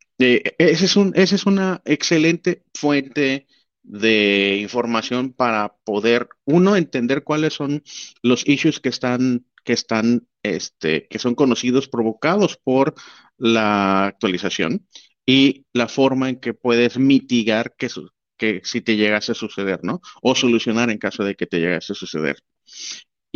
ese 0.59 0.85
es 0.85 0.97
un, 0.97 1.13
esa 1.15 1.35
es 1.35 1.47
una 1.47 1.83
excelente 1.85 2.65
fuente 2.75 3.47
de 3.83 4.59
información 4.61 5.33
para 5.33 5.77
poder, 5.85 6.29
uno, 6.45 6.77
entender 6.77 7.23
cuáles 7.23 7.55
son 7.55 7.83
los 8.23 8.47
issues 8.49 8.81
que 8.81 8.89
están, 8.89 9.47
que 9.65 9.75
están, 9.75 10.27
este, 10.43 11.07
que 11.09 11.19
son 11.19 11.35
conocidos, 11.35 11.89
provocados 11.89 12.57
por 12.57 12.95
la 13.37 14.07
actualización 14.07 14.87
y 15.27 15.67
la 15.73 15.89
forma 15.89 16.29
en 16.31 16.41
que 16.41 16.55
puedes 16.55 16.99
mitigar 16.99 17.75
que, 17.77 17.89
que 18.37 18.61
si 18.65 18.81
te 18.81 18.97
llegase 18.97 19.33
a 19.33 19.35
suceder, 19.35 19.81
¿no? 19.83 20.01
O 20.23 20.35
solucionar 20.35 20.91
en 20.91 20.99
caso 20.99 21.25
de 21.25 21.35
que 21.35 21.47
te 21.47 21.61
llegase 21.61 21.93
a 21.93 21.97
suceder. 21.97 22.39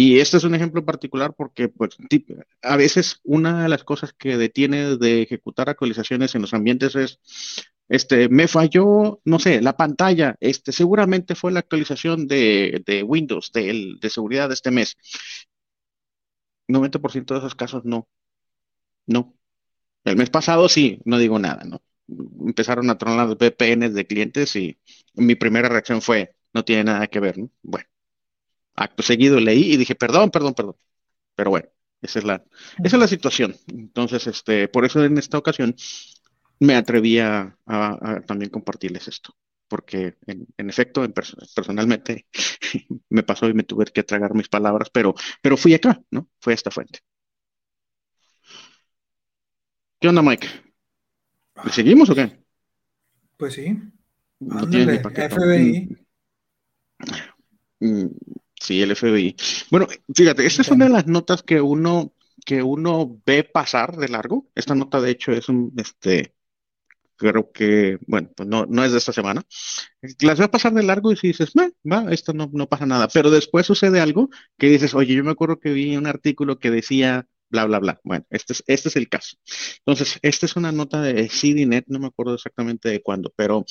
Y 0.01 0.21
este 0.21 0.37
es 0.37 0.45
un 0.45 0.55
ejemplo 0.55 0.85
particular 0.85 1.35
porque 1.35 1.69
pues, 1.69 1.97
a 2.63 2.77
veces 2.77 3.21
una 3.25 3.65
de 3.65 3.69
las 3.69 3.83
cosas 3.83 4.13
que 4.13 4.37
detiene 4.37 4.97
de 4.97 5.23
ejecutar 5.23 5.69
actualizaciones 5.69 6.37
en 6.37 6.43
los 6.43 6.55
ambientes 6.55 6.95
es, 6.95 7.19
este, 7.89 8.29
me 8.29 8.47
falló, 8.47 9.21
no 9.25 9.41
sé, 9.41 9.61
la 9.61 9.77
pantalla, 9.77 10.37
este, 10.39 10.71
seguramente 10.71 11.35
fue 11.35 11.51
la 11.51 11.59
actualización 11.59 12.29
de, 12.29 13.05
Windows, 13.05 13.51
de, 13.53 13.99
seguridad 14.09 14.47
de 14.49 14.55
este 14.55 14.71
mes. 14.71 14.97
90% 16.69 17.35
de 17.35 17.39
esos 17.39 17.55
casos 17.57 17.85
no, 17.85 18.09
no. 19.07 19.35
El 20.05 20.17
mes 20.17 20.31
pasado 20.31 20.69
sí, 20.69 21.01
no 21.05 21.19
digo 21.19 21.39
nada, 21.41 21.65
¿no? 21.65 21.83
Empezaron 22.47 22.91
a 22.91 22.99
tronar 22.99 23.29
VPNs 23.37 23.95
de 23.95 24.07
clientes 24.07 24.57
y 24.57 24.79
mi 25.15 25.35
primera 25.35 25.69
reacción 25.69 26.03
fue, 26.03 26.37
no 26.55 26.65
tiene 26.65 26.85
nada 26.85 27.09
que 27.09 27.21
ver, 27.21 27.39
¿no? 27.39 27.51
Bueno 27.63 27.88
acto 28.79 29.03
seguido 29.03 29.41
leí 29.41 29.73
y 29.73 29.77
dije, 29.77 29.95
perdón, 29.95 30.31
perdón, 30.31 30.55
perdón. 30.55 30.77
Pero 31.35 31.51
bueno, 31.51 31.69
esa 32.01 32.19
es 32.19 32.25
la, 32.25 32.45
esa 32.83 32.97
es 32.97 33.01
la 33.01 33.09
situación. 33.09 33.55
Entonces, 33.67 34.27
este, 34.27 34.69
por 34.69 34.85
eso 34.85 35.05
en 35.05 35.19
esta 35.19 35.39
ocasión 35.39 35.75
me 36.61 36.75
atreví 36.75 37.19
a, 37.19 37.57
también 38.27 38.51
compartirles 38.51 39.09
esto. 39.09 39.35
Porque 39.69 40.17
en, 40.27 40.71
efecto, 40.71 41.07
personalmente 41.55 42.27
me 43.11 43.23
pasó 43.23 43.49
y 43.49 43.55
me 43.55 43.65
tuve 43.65 43.85
que 43.85 44.03
tragar 44.03 44.35
mis 44.35 44.49
palabras, 44.49 44.89
pero, 44.91 45.15
pero 45.43 45.59
fui 45.59 45.75
acá, 45.75 46.01
¿no? 46.11 46.29
Fue 46.41 46.55
a 46.55 46.57
esta 46.57 46.71
fuente. 46.71 47.01
¿Qué 50.01 50.09
onda, 50.09 50.23
Mike? 50.23 50.49
¿Le 51.65 51.73
seguimos 51.73 52.09
o 52.09 52.15
qué? 52.15 52.39
Pues 53.37 53.55
sí. 53.55 53.77
No 54.41 54.61
Ándale, 54.61 55.01
FBI. 55.01 55.97
Mm. 57.81 58.01
Mm, 58.01 58.11
sí, 58.61 58.83
el 58.83 58.95
FBI. 58.95 59.37
Bueno, 59.71 59.87
fíjate, 60.15 60.47
esta 60.47 60.63
es 60.63 60.69
una 60.69 60.87
de 60.87 60.93
las 60.93 61.07
notas 61.07 61.43
que 61.43 61.61
uno 61.61 62.13
que 62.45 62.63
uno 62.63 63.21
ve 63.27 63.45
pasar 63.45 63.97
de 63.97 64.09
largo. 64.09 64.49
Esta 64.55 64.75
nota, 64.75 65.01
de 65.01 65.11
hecho, 65.11 65.33
es 65.33 65.49
un, 65.49 65.73
este, 65.77 66.35
creo 67.17 67.53
que, 67.53 67.99
bueno, 68.07 68.31
pues 68.35 68.49
no, 68.49 68.65
no 68.67 68.85
es 68.85 68.93
de 68.93 68.99
esta 68.99 69.13
semana. 69.13 69.43
Las 70.21 70.41
a 70.41 70.51
pasar 70.51 70.73
de 70.73 70.83
largo 70.83 71.13
y 71.13 71.17
si 71.17 71.29
dices, 71.29 71.53
va, 71.55 72.13
esto 72.13 72.33
no, 72.33 72.49
no 72.53 72.69
pasa 72.69 72.87
nada. 72.87 73.09
Pero 73.13 73.31
después 73.31 73.67
sucede 73.67 74.01
algo 74.01 74.31
que 74.57 74.69
dices, 74.69 74.95
oye, 74.95 75.15
yo 75.15 75.25
me 75.25 75.33
acuerdo 75.33 75.61
que 75.61 75.73
vi 75.73 75.97
un 75.97 76.07
artículo 76.07 76.59
que 76.59 76.71
decía 76.71 77.27
bla, 77.51 77.65
bla, 77.67 77.81
bla. 77.81 78.01
Bueno, 78.05 78.25
este 78.31 78.53
es, 78.53 78.65
este 78.67 78.89
es 78.89 78.97
el 78.97 79.09
caso. 79.09 79.37
Entonces, 79.79 80.19
esta 80.23 80.47
es 80.47 80.57
una 80.57 80.73
nota 80.73 81.03
de 81.03 81.29
CDNet, 81.29 81.87
no 81.89 81.99
me 81.99 82.07
acuerdo 82.07 82.35
exactamente 82.35 82.89
de 82.89 83.03
cuándo, 83.03 83.33
pero 83.37 83.65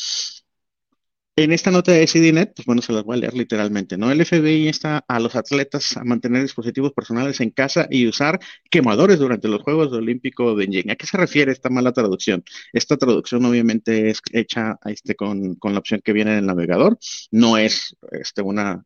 en 1.38 1.52
esta 1.52 1.70
nota 1.70 1.92
de 1.92 2.08
CDNet, 2.08 2.56
pues 2.56 2.66
bueno, 2.66 2.82
se 2.82 2.92
las 2.92 3.04
voy 3.04 3.16
a 3.16 3.20
leer 3.22 3.36
literalmente, 3.36 3.96
¿no? 3.96 4.12
El 4.12 4.26
FBI 4.26 4.68
está 4.68 5.06
a 5.08 5.20
los 5.20 5.36
atletas 5.36 5.96
a 5.96 6.04
mantener 6.04 6.42
dispositivos 6.42 6.94
personales 6.94 7.40
en 7.42 7.52
casa 7.52 7.88
y 7.92 8.08
usar 8.08 8.40
quemadores 8.72 9.20
durante 9.20 9.48
los 9.48 9.62
Juegos 9.62 9.94
Olímpicos 9.94 10.58
de 10.58 10.66
Beijing. 10.66 10.90
¿A 10.90 10.96
qué 10.96 11.06
se 11.06 11.16
refiere 11.16 11.52
esta 11.52 11.70
mala 11.70 11.94
traducción? 11.94 12.44
Esta 12.74 12.98
traducción 12.98 13.46
obviamente 13.46 14.10
es 14.10 14.20
hecha 14.34 14.80
este, 14.86 15.16
con, 15.16 15.56
con 15.56 15.74
la 15.74 15.80
opción 15.80 16.02
que 16.04 16.12
viene 16.12 16.32
en 16.32 16.40
el 16.40 16.46
navegador, 16.48 16.98
no 17.32 17.58
es 17.58 17.96
este, 18.12 18.42
una 18.42 18.84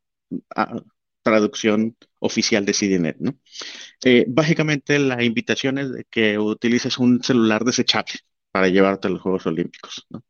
ah, 0.55 0.81
traducción 1.23 1.95
oficial 2.19 2.65
de 2.65 2.73
CDNet, 2.73 3.17
¿no? 3.19 3.37
Eh, 4.03 4.25
básicamente 4.27 4.99
la 4.99 5.23
invitación 5.23 5.77
es 5.77 5.91
de 5.93 6.05
que 6.09 6.37
utilices 6.37 6.97
un 6.97 7.23
celular 7.23 7.63
desechable 7.63 8.13
para 8.51 8.67
llevarte 8.67 9.07
a 9.07 9.11
los 9.11 9.21
Juegos 9.21 9.45
Olímpicos, 9.47 10.05
¿no? 10.09 10.21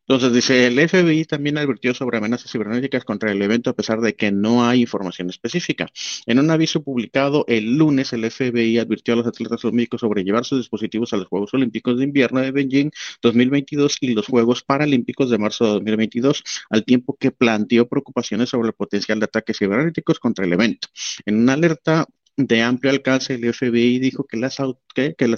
Entonces 0.00 0.32
dice, 0.32 0.66
el 0.66 0.88
FBI 0.88 1.24
también 1.24 1.58
advirtió 1.58 1.94
sobre 1.94 2.18
amenazas 2.18 2.50
cibernéticas 2.50 3.04
contra 3.04 3.32
el 3.32 3.42
evento 3.42 3.70
a 3.70 3.72
pesar 3.74 4.00
de 4.00 4.14
que 4.14 4.32
no 4.32 4.66
hay 4.66 4.82
información 4.82 5.30
específica. 5.30 5.88
En 6.26 6.38
un 6.38 6.50
aviso 6.50 6.82
publicado 6.82 7.44
el 7.48 7.76
lunes, 7.76 8.12
el 8.12 8.30
FBI 8.30 8.78
advirtió 8.78 9.14
a 9.14 9.18
los 9.18 9.26
atletas 9.26 9.64
olímpicos 9.64 10.00
sobre 10.00 10.24
llevar 10.24 10.44
sus 10.44 10.58
dispositivos 10.58 11.12
a 11.12 11.16
los 11.16 11.26
Juegos 11.26 11.52
Olímpicos 11.54 11.98
de 11.98 12.04
Invierno 12.04 12.40
de 12.40 12.52
Beijing 12.52 12.90
2022 13.22 13.96
y 14.00 14.14
los 14.14 14.26
Juegos 14.26 14.62
Paralímpicos 14.62 15.30
de 15.30 15.38
marzo 15.38 15.64
de 15.64 15.70
2022, 15.72 16.42
al 16.70 16.84
tiempo 16.84 17.16
que 17.18 17.30
planteó 17.30 17.88
preocupaciones 17.88 18.50
sobre 18.50 18.68
el 18.68 18.74
potencial 18.74 19.18
de 19.18 19.24
ataques 19.24 19.58
cibernéticos 19.58 20.18
contra 20.18 20.44
el 20.44 20.52
evento. 20.52 20.88
En 21.24 21.36
una 21.36 21.54
alerta 21.54 22.06
de 22.36 22.62
amplio 22.62 22.92
alcance, 22.92 23.34
el 23.34 23.52
FBI 23.52 23.98
dijo 23.98 24.24
que 24.24 24.36
las, 24.36 24.58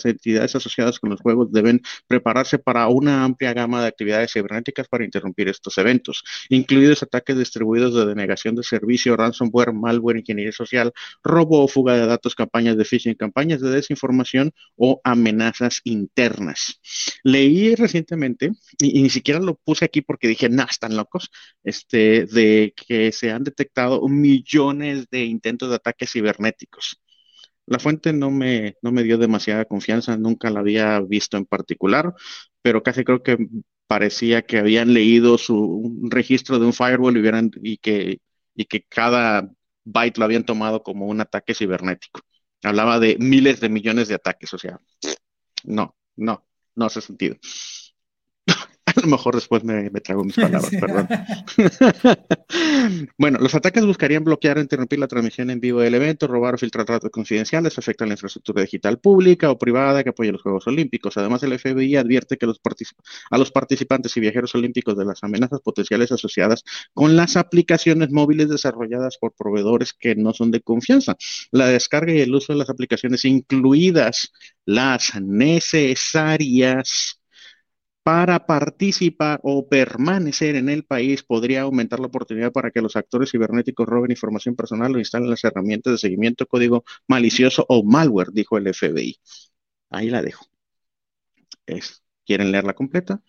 entidades 0.05 0.57
asociadas 0.57 0.99
con 0.99 1.11
los 1.11 1.21
juegos 1.21 1.53
deben 1.53 1.81
prepararse 2.07 2.59
para 2.59 2.89
una 2.89 3.25
amplia 3.25 3.53
gama 3.55 3.81
de 3.83 3.89
actividades 3.89 4.33
cibernéticas 4.33 4.89
para 4.89 5.05
interrumpir 5.05 5.49
estos 5.49 5.79
eventos, 5.79 6.25
incluidos 6.49 7.03
ataques 7.03 7.37
distribuidos 7.39 7.95
de 7.95 8.07
denegación 8.07 8.57
de 8.57 8.63
servicio, 8.65 9.17
ransomware, 9.17 9.73
malware, 9.73 10.19
ingeniería 10.19 10.53
social, 10.53 10.93
robo 11.23 11.63
o 11.63 11.69
fuga 11.69 11.95
de 11.95 12.07
datos, 12.07 12.35
campañas 12.35 12.77
de 12.77 12.85
phishing, 12.85 13.15
campañas 13.15 13.61
de 13.61 13.71
desinformación 13.71 14.53
o 14.77 15.01
amenazas 15.05 15.81
internas. 15.85 16.81
Leí 17.23 17.75
recientemente, 17.75 18.53
y, 18.79 19.03
ni 19.03 19.11
siquiera 19.11 19.41
lo 19.41 19.55
puse 19.55 19.85
aquí 19.85 20.03
porque 20.03 20.29
dije, 20.29 20.49
nah, 20.49 20.67
están 20.69 20.97
locos, 20.97 21.31
este, 21.63 22.27
de 22.27 22.75
que 22.77 23.13
se 23.13 23.31
han 23.31 23.45
detectado 23.45 24.07
millones 24.09 25.09
de 25.11 25.25
intentos 25.25 25.69
de 25.71 25.77
ataques 25.77 26.11
cibernéticos. 26.11 26.88
La 27.69 27.79
fuente 27.79 28.13
no 28.13 28.31
me, 28.31 28.77
no 28.83 28.93
me 28.93 29.03
dio 29.03 29.19
demasiada 29.19 29.65
confianza, 29.67 30.17
nunca 30.17 30.51
la 30.51 30.61
había 30.61 31.01
visto 31.01 31.37
en 31.37 31.45
particular, 31.47 32.15
pero 32.63 32.83
casi 32.83 33.05
creo 33.05 33.23
que 33.23 33.37
parecía 33.87 34.43
que 34.43 34.59
habían 34.59 34.95
leído 34.95 35.39
su 35.39 35.99
registro 36.11 36.59
de 36.59 36.67
un 36.67 36.73
firewall 36.73 37.17
y, 37.17 37.21
hubieran, 37.21 37.51
y, 37.63 37.79
que, 37.79 38.21
y 38.55 38.65
que 38.67 38.83
cada 38.89 39.51
byte 39.85 40.19
lo 40.19 40.25
habían 40.25 40.45
tomado 40.45 40.83
como 40.83 41.07
un 41.07 41.21
ataque 41.21 41.55
cibernético. 41.55 42.21
Hablaba 42.63 42.99
de 43.01 43.17
miles 43.19 43.61
de 43.61 43.69
millones 43.69 44.09
de 44.09 44.15
ataques, 44.15 44.53
o 44.55 44.59
sea, 44.59 44.81
no, 45.65 45.97
no, 46.17 46.47
no 46.75 46.87
hace 46.87 47.01
sentido. 47.01 47.37
A 48.99 49.03
lo 49.03 49.09
mejor 49.09 49.35
después 49.35 49.65
me, 49.65 49.91
trago 50.01 50.25
mis 50.25 50.37
palabras, 50.37 50.71
perdón. 50.71 51.09
bueno, 53.19 53.39
los 53.39 53.55
ataques 53.55 53.85
buscarían 53.85 54.25
bloquear 54.25 54.59
o 54.59 54.61
interrumpir 54.61 54.99
la 54.99 55.09
transmisión 55.09 55.51
en 55.51 55.61
vivo 55.61 55.81
del 55.81 55.95
evento, 55.95 56.27
robar 56.27 56.55
o 56.55 56.59
filtrar 56.59 56.87
datos 56.87 57.11
confidenciales, 57.11 57.79
afectan 57.79 58.09
la 58.09 58.15
infraestructura 58.15 58.63
digital 58.63 58.99
pública 58.99 59.51
o 59.51 59.59
privada 59.59 60.05
que 60.05 60.11
apoya 60.11 60.33
los 60.33 60.43
Juegos 60.43 60.67
Olímpicos. 60.67 61.17
Además, 61.17 61.43
el 61.43 61.59
FBI 61.59 61.97
advierte 61.97 62.37
que 62.37 62.47
los 62.47 62.61
a 63.31 63.39
los 63.39 63.51
participantes 63.51 64.17
y 64.17 64.21
viajeros 64.21 64.55
olímpicos 64.55 64.97
de 64.97 65.05
las 65.05 65.23
amenazas 65.25 65.61
potenciales 65.61 66.13
asociadas 66.13 66.65
con 66.95 67.17
las 67.17 67.37
aplicaciones 67.37 68.11
móviles 68.11 68.49
desarrolladas 68.49 69.19
por 69.19 69.33
proveedores 69.33 69.93
que 69.93 70.15
no 70.15 70.33
son 70.33 70.51
de 70.51 70.61
confianza. 70.61 71.17
La 71.51 71.67
descarga 71.67 72.13
y 72.13 72.21
el 72.21 72.35
uso 72.35 72.53
de 72.53 72.59
las 72.59 72.71
aplicaciones, 72.71 73.25
incluidas 73.25 74.33
las 74.65 75.15
necesarias 75.21 77.18
para 78.09 78.47
participar 78.47 79.39
o 79.43 79.69
permanecer 79.69 80.57
en 80.57 80.71
el 80.71 80.83
país 80.83 81.23
podría 81.23 81.61
aumentar 81.61 82.01
la 82.01 82.07
oportunidad 82.07 82.53
para 82.53 82.71
que 82.71 82.81
los 82.81 82.97
actores 82.97 83.31
cibernéticos 83.31 83.87
roben 83.87 84.11
información 84.11 84.57
personal 84.57 84.97
o 84.97 84.99
instalen 84.99 85.29
las 85.29 85.45
herramientas 85.45 85.93
de 85.93 85.99
seguimiento, 85.99 86.47
código 86.47 86.85
malicioso 87.07 87.67
o 87.69 87.83
malware, 87.85 88.31
dijo 88.33 88.57
el 88.57 88.73
FBI. 88.73 89.21
Ahí 89.91 90.09
la 90.09 90.23
dejo. 90.23 90.47
¿Quieren 92.25 92.51
leerla 92.51 92.73
completa? 92.73 93.21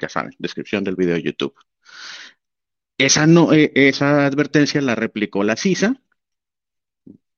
Ya 0.00 0.08
saben, 0.08 0.32
descripción 0.38 0.84
del 0.84 0.96
video 0.96 1.16
de 1.16 1.24
YouTube. 1.24 1.54
Esa, 2.96 3.26
no, 3.26 3.52
eh, 3.52 3.72
esa 3.74 4.24
advertencia 4.24 4.80
la 4.80 4.94
replicó 4.94 5.44
la 5.44 5.56
CISA. 5.56 6.00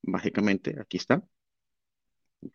Básicamente, 0.02 0.76
aquí 0.80 0.98
está 0.98 1.24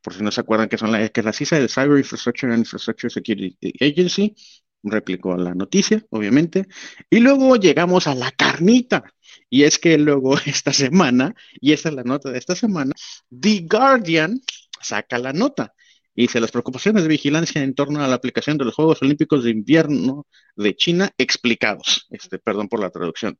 por 0.02 0.13
si 0.13 0.24
no 0.24 0.32
se 0.32 0.41
acuerdan 0.41 0.69
que 0.69 0.78
son 0.78 0.91
la, 0.91 1.10
que 1.10 1.21
es 1.21 1.26
la 1.26 1.34
CISA, 1.34 1.58
el 1.58 1.69
Cyber 1.69 1.98
Infrastructure 1.98 2.52
and 2.52 2.62
Infrastructure 2.62 3.10
Security 3.10 3.74
Agency, 3.80 4.36
replicó 4.84 5.36
la 5.36 5.54
noticia, 5.54 6.04
obviamente, 6.10 6.67
y 7.10 7.19
luego 7.19 7.56
llegamos 7.56 8.08
a 8.08 8.15
la 8.15 8.32
carnita, 8.32 9.04
y 9.50 9.63
es 9.63 9.80
que 9.80 9.98
luego 9.98 10.38
esta 10.45 10.74
semana, 10.74 11.34
y 11.60 11.74
esta 11.74 11.89
es 11.89 11.95
la 11.95 12.04
nota 12.04 12.32
de 12.32 12.38
esta 12.38 12.56
semana, 12.56 12.91
The 13.30 13.65
Guardian 13.69 14.39
saca 14.82 15.17
la 15.17 15.34
nota. 15.34 15.74
Y 16.17 16.24
dice, 16.24 16.39
las 16.39 16.52
preocupaciones 16.52 17.04
de 17.04 17.10
vigilancia 17.10 17.62
en 17.62 17.76
torno 17.76 18.02
a 18.02 18.08
la 18.08 18.15
aplicación 18.15 18.58
de 18.58 18.63
los 18.63 18.74
Juegos 18.74 19.02
Olímpicos 19.02 19.43
de 19.43 19.50
Invierno 19.50 20.26
de 20.56 20.74
China 20.74 21.12
explicados. 21.17 22.08
Este, 22.10 22.39
perdón 22.39 22.69
por 22.69 22.80
la 22.80 22.89
traducción. 22.89 23.38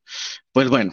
Pues 0.52 0.68
bueno, 0.68 0.92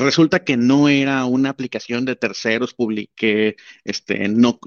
resulta 0.00 0.44
que 0.44 0.56
no 0.56 0.88
era 0.88 1.24
una 1.24 1.50
aplicación 1.50 2.04
de 2.04 2.16
terceros 2.16 2.74
publique, 2.74 3.56
este, 3.84 4.28
no 4.28 4.58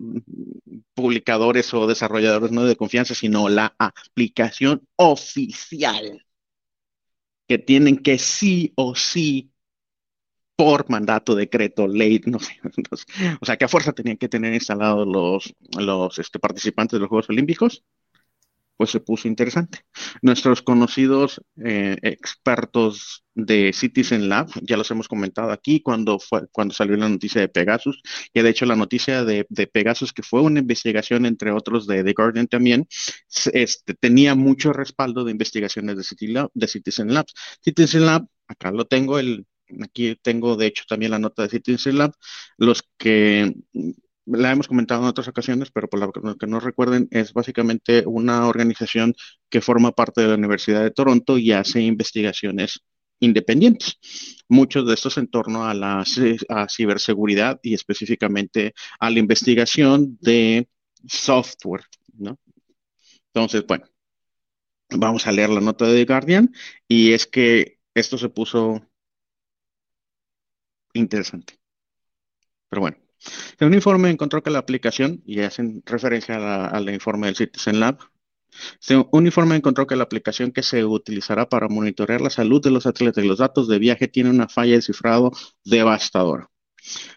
publicadores 0.93 1.73
o 1.73 1.87
desarrolladores 1.87 2.51
no 2.51 2.65
de 2.65 2.75
confianza, 2.75 3.15
sino 3.15 3.49
la 3.49 3.75
aplicación 3.77 4.87
oficial 4.95 6.25
que 7.47 7.57
tienen 7.57 7.97
que 7.97 8.17
sí 8.17 8.73
o 8.75 8.95
sí 8.95 9.51
por 10.55 10.89
mandato, 10.89 11.35
decreto, 11.35 11.87
ley, 11.87 12.21
no 12.25 12.39
sé, 12.39 12.59
o 13.41 13.45
sea, 13.45 13.57
que 13.57 13.65
a 13.65 13.67
fuerza 13.67 13.91
tenían 13.93 14.17
que 14.17 14.29
tener 14.29 14.53
instalados 14.53 15.07
los, 15.07 15.53
los 15.79 16.19
este, 16.19 16.39
participantes 16.39 16.97
de 16.97 16.99
los 17.01 17.09
Juegos 17.09 17.29
Olímpicos 17.29 17.83
pues 18.77 18.91
se 18.91 18.99
puso 18.99 19.27
interesante. 19.27 19.79
Nuestros 20.21 20.61
conocidos 20.61 21.41
eh, 21.63 21.97
expertos 22.01 23.23
de 23.35 23.73
Citizen 23.73 24.29
Lab, 24.29 24.49
ya 24.61 24.77
los 24.77 24.89
hemos 24.91 25.07
comentado 25.07 25.51
aquí 25.51 25.81
cuando, 25.81 26.19
fue, 26.19 26.47
cuando 26.51 26.73
salió 26.73 26.95
la 26.97 27.09
noticia 27.09 27.41
de 27.41 27.49
Pegasus, 27.49 28.01
y 28.33 28.41
de 28.41 28.49
hecho 28.49 28.65
la 28.65 28.75
noticia 28.75 29.23
de, 29.25 29.45
Pegasus, 29.71 30.13
que 30.13 30.23
fue 30.23 30.41
una 30.41 30.59
investigación 30.59 31.25
entre 31.25 31.51
otros 31.51 31.87
de 31.87 32.03
The 32.03 32.13
Guardian 32.13 32.47
también, 32.47 32.87
este, 33.53 33.93
tenía 33.95 34.35
mucho 34.35 34.73
respaldo 34.73 35.23
de 35.23 35.31
investigaciones 35.31 35.97
de, 35.97 36.03
Citizen 36.03 36.33
Lab, 36.33 36.51
de 36.53 36.67
Citizen 36.67 37.13
Labs. 37.13 37.33
Citizen 37.61 38.05
Lab, 38.05 38.27
acá 38.47 38.71
lo 38.71 38.85
tengo, 38.85 39.19
el, 39.19 39.45
aquí 39.81 40.17
tengo 40.21 40.55
de 40.55 40.67
hecho 40.67 40.83
también 40.87 41.11
la 41.11 41.19
nota 41.19 41.43
de 41.43 41.49
Citizen 41.49 41.97
Lab, 41.97 42.13
los 42.57 42.83
que 42.97 43.53
la 44.25 44.51
hemos 44.51 44.67
comentado 44.67 45.01
en 45.01 45.07
otras 45.07 45.27
ocasiones, 45.27 45.69
pero 45.71 45.89
por 45.89 45.99
lo 46.23 46.37
que 46.37 46.47
no 46.47 46.59
recuerden, 46.59 47.07
es 47.11 47.33
básicamente 47.33 48.03
una 48.05 48.47
organización 48.47 49.15
que 49.49 49.61
forma 49.61 49.91
parte 49.91 50.21
de 50.21 50.29
la 50.29 50.35
Universidad 50.35 50.81
de 50.81 50.91
Toronto 50.91 51.37
y 51.37 51.51
hace 51.51 51.81
investigaciones 51.81 52.81
independientes. 53.19 53.97
Muchos 54.49 54.87
de 54.87 54.93
estos 54.93 55.17
en 55.17 55.27
torno 55.27 55.65
a 55.65 55.73
la 55.73 56.03
ciberseguridad 56.69 57.59
y 57.63 57.73
específicamente 57.73 58.73
a 58.99 59.09
la 59.09 59.19
investigación 59.19 60.17
de 60.21 60.67
software, 61.05 61.85
¿no? 62.17 62.39
Entonces, 63.33 63.65
bueno, 63.67 63.85
vamos 64.89 65.25
a 65.27 65.31
leer 65.31 65.49
la 65.49 65.61
nota 65.61 65.85
de 65.87 66.05
Guardian 66.05 66.53
y 66.87 67.13
es 67.13 67.25
que 67.27 67.79
esto 67.93 68.17
se 68.17 68.29
puso 68.29 68.85
interesante. 70.93 71.55
Pero 72.69 72.81
bueno, 72.81 72.97
Un 73.61 73.73
informe 73.73 74.09
encontró 74.09 74.43
que 74.43 74.49
la 74.49 74.59
aplicación, 74.59 75.21
y 75.25 75.39
hacen 75.41 75.83
referencia 75.85 76.67
al 76.67 76.89
informe 76.89 77.27
del 77.27 77.35
Citizen 77.35 77.79
Lab, 77.79 77.99
un 79.11 79.25
informe 79.25 79.55
encontró 79.55 79.87
que 79.87 79.95
la 79.95 80.03
aplicación 80.03 80.51
que 80.51 80.63
se 80.63 80.85
utilizará 80.85 81.49
para 81.49 81.67
monitorear 81.67 82.21
la 82.21 82.29
salud 82.29 82.61
de 82.61 82.71
los 82.71 82.85
atletas 82.85 83.23
y 83.23 83.27
los 83.27 83.39
datos 83.39 83.67
de 83.67 83.79
viaje 83.79 84.07
tiene 84.07 84.29
una 84.29 84.47
falla 84.47 84.75
de 84.75 84.81
cifrado 84.81 85.31
devastadora. 85.63 86.49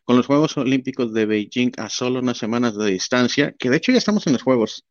Con 0.04 0.16
los 0.16 0.26
Juegos 0.26 0.56
Olímpicos 0.56 1.12
de 1.12 1.26
Beijing 1.26 1.72
a 1.78 1.88
solo 1.88 2.20
unas 2.20 2.38
semanas 2.38 2.76
de 2.76 2.86
distancia, 2.86 3.52
que 3.58 3.68
de 3.70 3.76
hecho 3.78 3.92
ya 3.92 3.98
estamos 3.98 4.26
en 4.26 4.34
los 4.34 4.42
Juegos. 4.42 4.84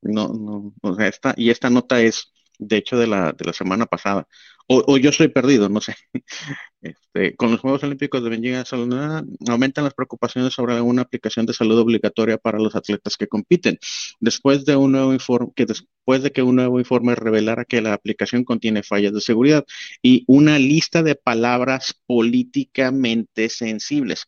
No, 0.00 0.28
no, 0.28 0.74
o 0.80 0.94
sea, 0.94 1.08
esta, 1.08 1.34
y 1.36 1.50
esta 1.50 1.70
nota 1.70 2.00
es 2.00 2.32
de 2.58 2.76
hecho 2.76 2.96
de 2.98 3.06
la, 3.06 3.32
de 3.32 3.44
la 3.44 3.52
semana 3.52 3.86
pasada. 3.86 4.26
O, 4.70 4.98
yo 4.98 5.12
soy 5.12 5.28
perdido, 5.28 5.68
no 5.68 5.80
sé. 5.80 5.94
Este, 6.80 7.34
con 7.34 7.50
los 7.50 7.60
Juegos 7.60 7.82
Olímpicos 7.82 8.22
de 8.22 8.30
Beijing 8.30 8.54
aumentan 9.48 9.82
las 9.82 9.94
preocupaciones 9.94 10.52
sobre 10.54 10.80
una 10.80 11.02
aplicación 11.02 11.44
de 11.44 11.52
salud 11.52 11.76
obligatoria 11.76 12.38
para 12.38 12.60
los 12.60 12.76
atletas 12.76 13.16
que 13.16 13.26
compiten. 13.26 13.78
Después 14.20 14.64
de 14.64 14.76
un 14.76 14.92
nuevo 14.92 15.12
informe, 15.12 15.50
que 15.56 15.66
después 15.66 16.22
de 16.22 16.30
que 16.30 16.42
un 16.42 16.54
nuevo 16.56 16.78
informe 16.78 17.16
revelara 17.16 17.64
que 17.64 17.80
la 17.80 17.94
aplicación 17.94 18.44
contiene 18.44 18.84
fallas 18.84 19.12
de 19.12 19.20
seguridad 19.20 19.64
y 20.02 20.22
una 20.28 20.58
lista 20.60 21.02
de 21.02 21.16
palabras 21.16 22.00
políticamente 22.06 23.48
sensibles. 23.48 24.26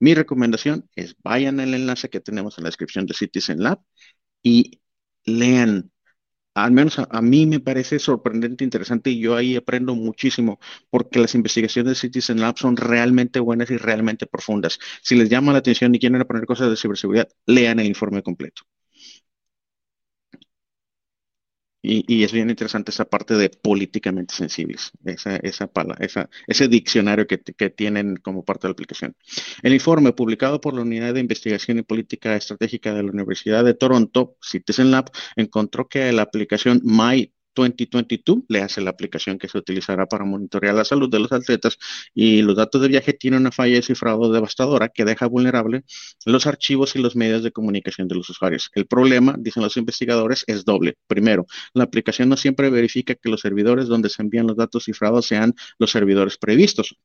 Mi 0.00 0.14
recomendación 0.14 0.88
es 0.96 1.16
vayan 1.22 1.60
al 1.60 1.74
enlace 1.74 2.08
que 2.10 2.20
tenemos 2.20 2.58
en 2.58 2.64
la 2.64 2.68
descripción 2.68 3.06
de 3.06 3.14
Citizen 3.14 3.62
Lab 3.62 3.80
y 4.42 4.80
lean 5.24 5.90
al 6.54 6.72
menos 6.72 6.98
a, 6.98 7.22
mí 7.22 7.46
me 7.46 7.60
parece 7.60 7.98
sorprendente, 7.98 8.64
interesante 8.64 9.10
y 9.10 9.20
yo 9.20 9.36
ahí 9.36 9.56
aprendo 9.56 9.94
muchísimo 9.94 10.60
porque 10.90 11.18
las 11.18 11.34
investigaciones 11.34 11.90
de 11.90 11.94
Citizen 11.96 12.40
Lab 12.40 12.58
son 12.58 12.76
realmente 12.76 13.40
buenas 13.40 13.70
y 13.70 13.76
realmente 13.76 14.26
profundas. 14.26 14.78
Si 15.02 15.16
les 15.16 15.28
llama 15.28 15.52
la 15.52 15.58
atención 15.58 15.94
y 15.94 15.98
quieren 15.98 16.20
aprender 16.20 16.46
cosas 16.46 16.70
de 16.70 16.76
ciberseguridad, 16.76 17.28
lean 17.46 17.80
el 17.80 17.86
informe 17.86 18.22
completo. 18.22 18.62
Y, 21.86 22.24
es 22.24 22.32
bien 22.32 22.48
interesante 22.48 22.90
esa 22.90 23.04
parte 23.04 23.34
de 23.34 23.50
políticamente 23.50 24.34
sensibles, 24.34 24.90
esa, 25.04 25.36
esa, 25.36 25.70
esa 26.00 26.30
ese 26.46 26.68
diccionario 26.68 27.26
que, 27.26 27.38
que, 27.38 27.68
tienen 27.68 28.16
como 28.16 28.42
parte 28.42 28.62
de 28.66 28.70
la 28.70 28.72
aplicación. 28.72 29.14
El 29.62 29.74
informe 29.74 30.14
publicado 30.14 30.62
por 30.62 30.72
la 30.72 30.80
Unidad 30.80 31.12
de 31.12 31.20
Investigación 31.20 31.78
y 31.78 31.82
Política 31.82 32.36
Estratégica 32.36 32.94
de 32.94 33.02
la 33.02 33.10
Universidad 33.10 33.64
de 33.64 33.74
Toronto, 33.74 34.36
Citizen 34.40 34.90
Lab, 34.90 35.10
encontró 35.36 35.86
que 35.86 36.10
la 36.12 36.22
aplicación 36.22 36.80
My 36.84 37.33
2022 37.54 38.44
le 38.48 38.62
hace 38.62 38.80
la 38.80 38.90
aplicación 38.90 39.38
que 39.38 39.48
se 39.48 39.58
utilizará 39.58 40.06
para 40.06 40.24
monitorear 40.24 40.74
la 40.74 40.84
salud 40.84 41.10
de 41.10 41.18
los 41.18 41.32
atletas 41.32 41.78
y 42.14 42.42
los 42.42 42.56
datos 42.56 42.80
de 42.82 42.88
viaje 42.88 43.12
tienen 43.12 43.40
una 43.40 43.52
falla 43.52 43.76
de 43.76 43.82
cifrado 43.82 44.32
devastadora 44.32 44.88
que 44.88 45.04
deja 45.04 45.26
vulnerable 45.26 45.84
los 46.26 46.46
archivos 46.46 46.96
y 46.96 47.00
los 47.00 47.16
medios 47.16 47.42
de 47.42 47.52
comunicación 47.52 48.08
de 48.08 48.16
los 48.16 48.28
usuarios. 48.30 48.70
El 48.74 48.86
problema, 48.86 49.36
dicen 49.38 49.62
los 49.62 49.76
investigadores, 49.76 50.44
es 50.46 50.64
doble. 50.64 50.94
Primero, 51.06 51.46
la 51.74 51.84
aplicación 51.84 52.28
no 52.28 52.36
siempre 52.36 52.70
verifica 52.70 53.14
que 53.14 53.28
los 53.28 53.40
servidores 53.40 53.86
donde 53.88 54.08
se 54.08 54.22
envían 54.22 54.46
los 54.46 54.56
datos 54.56 54.84
cifrados 54.84 55.26
sean 55.26 55.54
los 55.78 55.90
servidores 55.90 56.38
previstos 56.38 56.96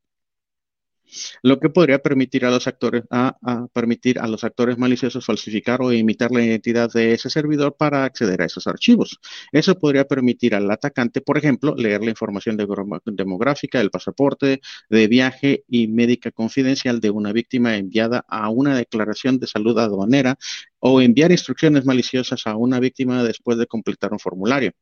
lo 1.43 1.59
que 1.59 1.69
podría 1.69 1.99
permitir 1.99 2.45
a 2.45 2.51
los 2.51 2.67
actores 2.67 3.03
a, 3.09 3.37
permitir 3.73 4.19
a 4.19 4.27
los 4.27 4.43
actores 4.43 4.77
maliciosos 4.77 5.25
falsificar 5.25 5.81
o 5.81 5.91
imitar 5.93 6.31
la 6.31 6.43
identidad 6.43 6.91
de 6.91 7.13
ese 7.13 7.29
servidor 7.29 7.75
para 7.77 8.03
acceder 8.03 8.41
a 8.41 8.45
esos 8.45 8.67
archivos. 8.67 9.19
Eso 9.51 9.77
podría 9.77 10.05
permitir 10.05 10.55
al 10.55 10.69
atacante, 10.71 11.21
por 11.21 11.37
ejemplo, 11.37 11.75
leer 11.75 12.01
la 12.01 12.11
información 12.11 12.57
demográfica, 13.05 13.81
el 13.81 13.91
pasaporte 13.91 14.61
de 14.89 15.07
viaje 15.07 15.63
y 15.67 15.87
médica 15.87 16.31
confidencial 16.31 16.99
de 16.99 17.09
una 17.09 17.33
víctima 17.33 17.77
enviada 17.77 18.25
a 18.27 18.49
una 18.49 18.75
declaración 18.77 19.39
de 19.39 19.47
salud 19.47 19.77
aduanera 19.79 20.37
o 20.79 21.01
enviar 21.01 21.31
instrucciones 21.31 21.85
maliciosas 21.85 22.47
a 22.47 22.55
una 22.55 22.79
víctima 22.79 23.23
después 23.23 23.57
de 23.57 23.67
completar 23.67 24.13
un 24.13 24.19
formulario. 24.19 24.73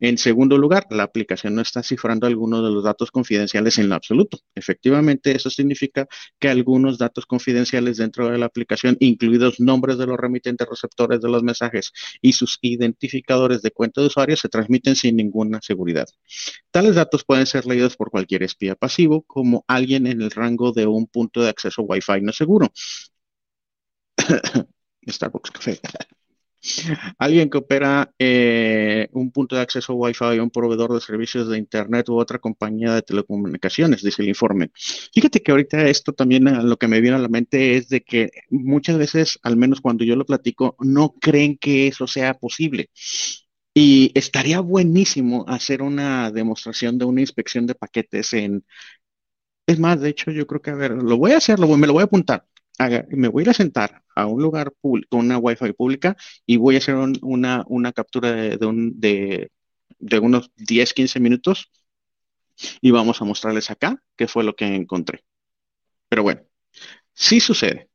En 0.00 0.18
segundo 0.18 0.58
lugar, 0.58 0.86
la 0.90 1.04
aplicación 1.04 1.54
no 1.54 1.62
está 1.62 1.82
cifrando 1.82 2.26
algunos 2.26 2.62
de 2.64 2.70
los 2.70 2.84
datos 2.84 3.10
confidenciales 3.10 3.78
en 3.78 3.88
lo 3.88 3.94
absoluto. 3.94 4.38
Efectivamente, 4.54 5.34
eso 5.34 5.50
significa 5.50 6.06
que 6.38 6.48
algunos 6.48 6.98
datos 6.98 7.26
confidenciales 7.26 7.96
dentro 7.98 8.28
de 8.30 8.38
la 8.38 8.46
aplicación, 8.46 8.96
incluidos 9.00 9.60
nombres 9.60 9.98
de 9.98 10.06
los 10.06 10.18
remitentes 10.18 10.68
receptores 10.68 11.20
de 11.20 11.28
los 11.28 11.42
mensajes 11.42 11.92
y 12.20 12.32
sus 12.32 12.58
identificadores 12.62 13.62
de 13.62 13.70
cuenta 13.70 14.00
de 14.00 14.08
usuario, 14.08 14.36
se 14.36 14.48
transmiten 14.48 14.96
sin 14.96 15.16
ninguna 15.16 15.60
seguridad. 15.62 16.06
Tales 16.70 16.94
datos 16.94 17.24
pueden 17.24 17.46
ser 17.46 17.66
leídos 17.66 17.96
por 17.96 18.10
cualquier 18.10 18.42
espía 18.42 18.74
pasivo, 18.74 19.22
como 19.22 19.64
alguien 19.68 20.06
en 20.06 20.22
el 20.22 20.30
rango 20.30 20.72
de 20.72 20.86
un 20.86 21.06
punto 21.06 21.42
de 21.42 21.48
acceso 21.50 21.82
Wi-Fi 21.82 22.20
no 22.22 22.32
seguro. 22.32 22.72
Starbucks 25.08 25.50
Café. 25.50 25.80
Alguien 27.18 27.50
que 27.50 27.58
opera 27.58 28.12
eh, 28.18 29.08
un 29.12 29.32
punto 29.32 29.56
de 29.56 29.62
acceso 29.62 29.94
Wi-Fi, 29.94 30.38
un 30.38 30.50
proveedor 30.50 30.92
de 30.94 31.00
servicios 31.00 31.48
de 31.48 31.58
Internet 31.58 32.08
u 32.08 32.18
otra 32.18 32.38
compañía 32.38 32.94
de 32.94 33.02
telecomunicaciones, 33.02 34.02
dice 34.02 34.22
el 34.22 34.28
informe. 34.28 34.70
Fíjate 35.12 35.42
que 35.42 35.50
ahorita 35.50 35.88
esto 35.88 36.12
también 36.12 36.46
eh, 36.48 36.62
lo 36.62 36.76
que 36.76 36.88
me 36.88 37.00
viene 37.00 37.16
a 37.16 37.20
la 37.20 37.28
mente 37.28 37.76
es 37.76 37.88
de 37.88 38.02
que 38.02 38.30
muchas 38.50 38.98
veces, 38.98 39.38
al 39.42 39.56
menos 39.56 39.80
cuando 39.80 40.04
yo 40.04 40.16
lo 40.16 40.26
platico, 40.26 40.76
no 40.80 41.14
creen 41.20 41.58
que 41.58 41.88
eso 41.88 42.06
sea 42.06 42.34
posible. 42.34 42.90
Y 43.74 44.12
estaría 44.14 44.60
buenísimo 44.60 45.44
hacer 45.48 45.82
una 45.82 46.30
demostración 46.30 46.98
de 46.98 47.06
una 47.06 47.22
inspección 47.22 47.66
de 47.66 47.74
paquetes 47.74 48.32
en... 48.34 48.64
Es 49.66 49.78
más, 49.78 50.00
de 50.00 50.10
hecho, 50.10 50.30
yo 50.30 50.46
creo 50.46 50.60
que, 50.60 50.70
a 50.70 50.74
ver, 50.74 50.92
lo 50.92 51.16
voy 51.16 51.32
a 51.32 51.38
hacer, 51.38 51.58
me 51.58 51.86
lo 51.86 51.92
voy 51.94 52.02
a 52.02 52.04
apuntar 52.04 52.46
me 53.10 53.28
voy 53.28 53.42
a 53.42 53.44
ir 53.44 53.50
a 53.50 53.54
sentar 53.54 54.01
a 54.14 54.26
un 54.26 54.42
lugar 54.42 54.72
con 54.80 55.02
una 55.10 55.38
Wi-Fi 55.38 55.72
pública 55.72 56.16
y 56.46 56.56
voy 56.56 56.76
a 56.76 56.78
hacer 56.78 56.96
una, 56.96 57.64
una, 57.66 57.92
captura 57.92 58.32
de, 58.32 59.50
de, 59.98 60.18
unos 60.18 60.50
10, 60.56 60.94
15 60.94 61.20
minutos 61.20 61.70
y 62.80 62.90
vamos 62.90 63.20
a 63.20 63.24
mostrarles 63.24 63.70
acá 63.70 64.02
qué 64.16 64.28
fue 64.28 64.44
lo 64.44 64.54
que 64.54 64.66
encontré. 64.66 65.24
Pero 66.08 66.22
bueno, 66.22 66.42
sí 67.14 67.40
sucede. 67.40 67.88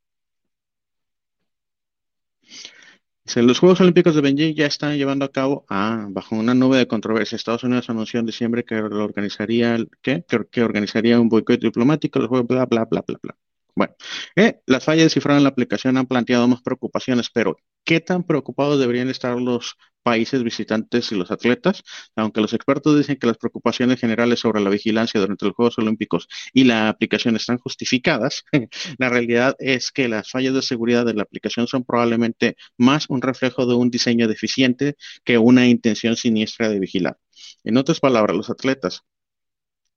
Los 3.35 3.59
Juegos 3.59 3.81
Olímpicos 3.81 4.15
de 4.15 4.21
Beijing 4.21 4.55
ya 4.55 4.65
están 4.65 4.97
llevando 4.97 5.25
a 5.25 5.31
cabo 5.31 5.65
ah, 5.69 6.07
bajo 6.09 6.35
una 6.35 6.53
nube 6.53 6.77
de 6.77 6.87
controversia. 6.87 7.35
Estados 7.35 7.63
Unidos 7.63 7.89
anunció 7.89 8.19
en 8.19 8.25
diciembre 8.25 8.63
que 8.63 8.75
organizaría, 8.75 9.77
¿qué? 10.01 10.23
que, 10.49 10.63
organizaría 10.63 11.19
un 11.19 11.29
boicot 11.29 11.59
diplomático, 11.59 12.19
los 12.19 12.29
Juegos, 12.29 12.47
bla, 12.47 12.65
bla, 12.65 12.85
bla, 12.85 13.03
bla, 13.05 13.19
bla. 13.21 13.37
Bueno, 13.77 13.93
eh, 14.35 14.59
las 14.65 14.85
fallas 14.85 15.03
de 15.03 15.09
cifrado 15.11 15.37
en 15.37 15.43
la 15.43 15.49
aplicación 15.49 15.97
han 15.97 16.07
planteado 16.07 16.47
más 16.47 16.63
preocupaciones, 16.63 17.29
pero 17.31 17.57
¿qué 17.83 17.99
tan 17.99 18.23
preocupados 18.23 18.79
deberían 18.79 19.07
estar 19.09 19.39
los 19.39 19.75
países 20.01 20.41
visitantes 20.41 21.11
y 21.11 21.15
los 21.15 21.29
atletas? 21.29 21.83
Aunque 22.15 22.41
los 22.41 22.53
expertos 22.53 22.97
dicen 22.97 23.17
que 23.17 23.27
las 23.27 23.37
preocupaciones 23.37 23.99
generales 23.99 24.39
sobre 24.39 24.61
la 24.61 24.71
vigilancia 24.71 25.19
durante 25.19 25.45
los 25.45 25.53
Juegos 25.53 25.77
Olímpicos 25.77 26.27
y 26.53 26.63
la 26.63 26.89
aplicación 26.89 27.35
están 27.35 27.59
justificadas, 27.59 28.45
la 28.97 29.09
realidad 29.09 29.55
es 29.59 29.91
que 29.91 30.07
las 30.07 30.31
fallas 30.31 30.55
de 30.55 30.63
seguridad 30.63 31.05
de 31.05 31.13
la 31.13 31.21
aplicación 31.21 31.67
son 31.67 31.83
probablemente 31.83 32.55
más 32.77 33.05
un 33.09 33.21
reflejo 33.21 33.67
de 33.67 33.75
un 33.75 33.91
diseño 33.91 34.27
deficiente 34.27 34.95
que 35.23 35.37
una 35.37 35.67
intención 35.67 36.15
siniestra 36.15 36.69
de 36.69 36.79
vigilar. 36.79 37.19
En 37.63 37.77
otras 37.77 37.99
palabras, 37.99 38.35
los 38.35 38.49
atletas 38.49 39.03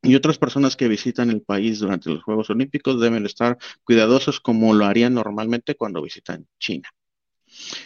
y 0.02 0.14
otras 0.14 0.38
personas 0.38 0.76
que 0.76 0.88
visitan 0.88 1.30
el 1.30 1.42
país 1.42 1.78
durante 1.78 2.10
los 2.10 2.22
Juegos 2.22 2.50
Olímpicos 2.50 3.00
deben 3.00 3.26
estar 3.26 3.58
cuidadosos 3.84 4.40
como 4.40 4.74
lo 4.74 4.86
harían 4.86 5.14
normalmente 5.14 5.74
cuando 5.74 6.02
visitan 6.02 6.46
China. 6.58 6.88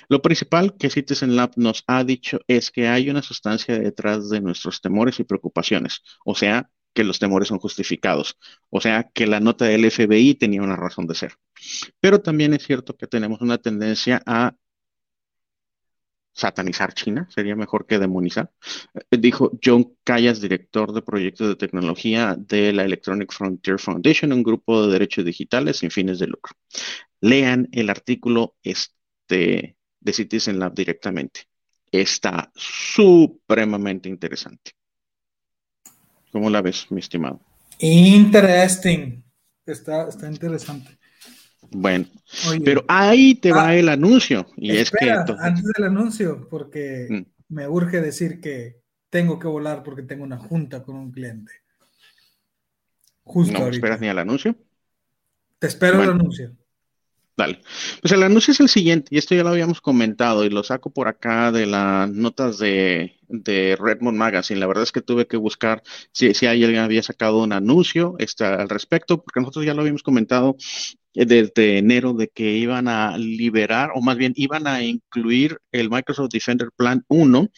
Lo 0.09 0.22
principal 0.22 0.77
que 0.77 0.90
Citizen 0.90 1.37
Lab 1.37 1.53
nos 1.57 1.85
ha 1.87 2.05
dicho 2.05 2.38
es 2.46 2.70
que 2.70 2.88
hay 2.88 3.11
una 3.11 3.22
sustancia 3.22 3.79
detrás 3.79 4.29
de 4.29 4.40
nuestros 4.40 4.81
temores 4.81 5.18
y 5.20 5.24
preocupaciones, 5.24 6.02
o 6.25 6.35
sea, 6.35 6.71
que 6.92 7.04
los 7.04 7.19
temores 7.19 7.48
son 7.48 7.58
justificados, 7.58 8.38
o 8.71 8.81
sea, 8.81 9.10
que 9.12 9.27
la 9.27 9.40
nota 9.40 9.65
del 9.65 9.90
FBI 9.90 10.37
tenía 10.37 10.62
una 10.62 10.77
razón 10.77 11.06
de 11.06 11.15
ser. 11.15 11.35
Pero 12.00 12.21
también 12.21 12.54
es 12.54 12.65
cierto 12.65 12.96
que 12.96 13.06
tenemos 13.06 13.40
una 13.40 13.58
tendencia 13.58 14.23
a 14.27 14.54
satanizar 16.35 16.92
China, 16.92 17.28
sería 17.32 17.54
mejor 17.54 17.87
que 17.87 17.98
demonizar, 17.98 18.50
eh, 18.94 19.16
dijo 19.16 19.52
John 19.64 19.96
Callas, 20.02 20.40
director 20.40 20.92
de 20.92 21.00
proyectos 21.00 21.48
de 21.48 21.56
tecnología 21.56 22.37
de 22.37 22.72
la 22.72 22.85
Electronic 22.85 23.32
Frontier 23.32 23.78
Foundation, 23.78 24.32
un 24.32 24.42
grupo 24.42 24.85
de 24.85 24.92
derechos 24.92 25.24
digitales 25.24 25.78
sin 25.78 25.90
fines 25.90 26.18
de 26.18 26.26
lucro. 26.26 26.54
Lean 27.20 27.68
el 27.72 27.88
artículo 27.88 28.56
este, 28.62 29.76
de 30.00 30.12
Citizen 30.12 30.58
Lab 30.58 30.74
directamente. 30.74 31.42
Está 31.90 32.50
supremamente 32.56 34.08
interesante. 34.08 34.72
¿Cómo 36.32 36.50
la 36.50 36.60
ves, 36.60 36.90
mi 36.90 36.98
estimado? 36.98 37.40
Interesting. 37.78 39.22
Está, 39.64 40.08
está 40.08 40.28
interesante. 40.28 40.98
Bueno, 41.71 42.06
pero 42.65 42.85
ahí 42.88 43.35
te 43.35 43.52
va 43.52 43.69
ah, 43.69 43.77
el 43.77 43.88
anuncio. 43.88 44.46
Y 44.56 44.77
es 44.77 44.90
que. 44.90 45.10
Antes 45.10 45.65
del 45.77 45.87
anuncio, 45.87 46.48
porque 46.48 47.06
mm. 47.08 47.54
me 47.54 47.69
urge 47.69 48.00
decir 48.00 48.40
que 48.40 48.81
tengo 49.10 49.38
que 49.38 49.46
volar 49.46 49.83
porque 49.83 50.02
tengo 50.02 50.25
una 50.25 50.38
junta 50.38 50.83
con 50.83 50.96
un 50.96 51.12
cliente. 51.12 51.52
Justo 53.23 53.58
¿No 53.58 53.69
esperas 53.69 54.00
ni 54.00 54.08
al 54.08 54.19
anuncio? 54.19 54.54
Te 55.58 55.69
espero 55.69 56.02
el 56.02 56.10
anuncio. 56.10 56.54
Dale. 57.37 57.60
Pues 58.00 58.12
el 58.12 58.22
anuncio 58.22 58.52
es 58.52 58.60
el 58.60 58.68
siguiente, 58.68 59.08
y 59.10 59.18
esto 59.18 59.35
ya 59.35 59.42
lo 59.42 59.48
habíamos 59.48 59.80
comentado, 59.80 60.44
y 60.44 60.50
lo 60.50 60.62
saco 60.62 60.92
por 60.92 61.08
acá 61.08 61.50
de 61.50 61.66
las 61.66 62.08
notas 62.08 62.58
de, 62.58 63.18
Redmond 63.28 64.16
Magazine. 64.16 64.60
La 64.60 64.68
verdad 64.68 64.85
es 64.85 64.92
que 64.92 65.02
tuve 65.02 65.26
que 65.26 65.37
buscar 65.37 65.82
si, 66.12 66.32
si 66.35 66.46
alguien 66.46 66.76
había 66.76 67.02
sacado 67.02 67.42
un 67.42 67.52
anuncio 67.52 68.14
este, 68.20 68.44
al 68.44 68.68
respecto, 68.68 69.20
porque 69.22 69.40
nosotros 69.40 69.66
ya 69.66 69.74
lo 69.74 69.80
habíamos 69.80 70.04
comentado 70.04 70.56
eh, 71.14 71.26
desde 71.26 71.78
enero 71.78 72.12
de 72.12 72.28
que 72.28 72.52
iban 72.52 72.87
a 72.87 73.18
liberar, 73.18 73.90
o 73.94 74.00
más 74.00 74.16
bien 74.16 74.32
iban 74.37 74.68
a 74.68 74.82
incluir 74.85 75.58
el 75.72 75.90
Microsoft 75.90 76.30
Defender 76.32 76.70
Plan 76.76 77.04
1 77.08 77.48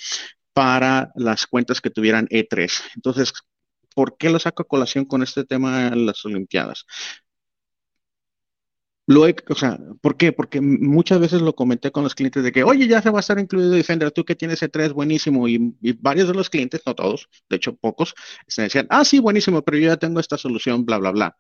para 0.55 1.13
las 1.17 1.47
cuentas 1.47 1.83
que 1.83 1.91
tuvieran 1.91 2.29
E3. 2.29 2.73
Entonces, 2.95 3.33
¿por 3.95 4.17
qué 4.17 4.31
lo 4.31 4.39
saco 4.39 4.63
a 4.63 4.67
colación 4.67 5.05
con 5.05 5.23
este 5.23 5.45
tema 5.45 5.91
de 5.91 5.97
las 5.97 6.25
Olimpiadas? 6.25 6.87
Lo 9.09 9.23
o 9.23 9.55
sea, 9.55 9.79
¿por 10.01 10.17
qué? 10.17 10.33
Porque 10.33 10.61
muchas 10.61 11.21
veces 11.21 11.41
lo 11.41 11.55
comenté 11.55 11.93
con 11.93 12.03
los 12.03 12.17
clientes 12.17 12.43
de 12.43 12.51
que, 12.51 12.65
oye, 12.65 12.89
ya 12.89 13.01
se 13.01 13.11
va 13.11 13.19
a 13.19 13.21
estar 13.21 13.39
incluido 13.39 13.71
Defender, 13.71 14.11
tú 14.11 14.25
que 14.25 14.35
tienes 14.35 14.61
E3, 14.63 14.93
buenísimo, 14.93 15.47
y, 15.47 15.77
varios 16.01 16.27
de 16.27 16.35
los 16.35 16.51
clientes, 16.51 16.83
no 16.85 16.95
todos, 16.95 17.29
de 17.49 17.57
hecho 17.57 17.77
pocos, 17.77 18.15
se 18.49 18.63
decían, 18.63 18.89
ah, 18.91 19.05
sí, 19.05 19.21
buenísimo, 19.21 19.63
pero 19.63 19.79
yo 19.79 19.89
ya 19.89 19.97
tengo 19.97 20.19
esta 20.19 20.37
solución, 20.37 20.85
bla, 20.85 20.99
bla, 20.99 21.13
bla. 21.13 21.37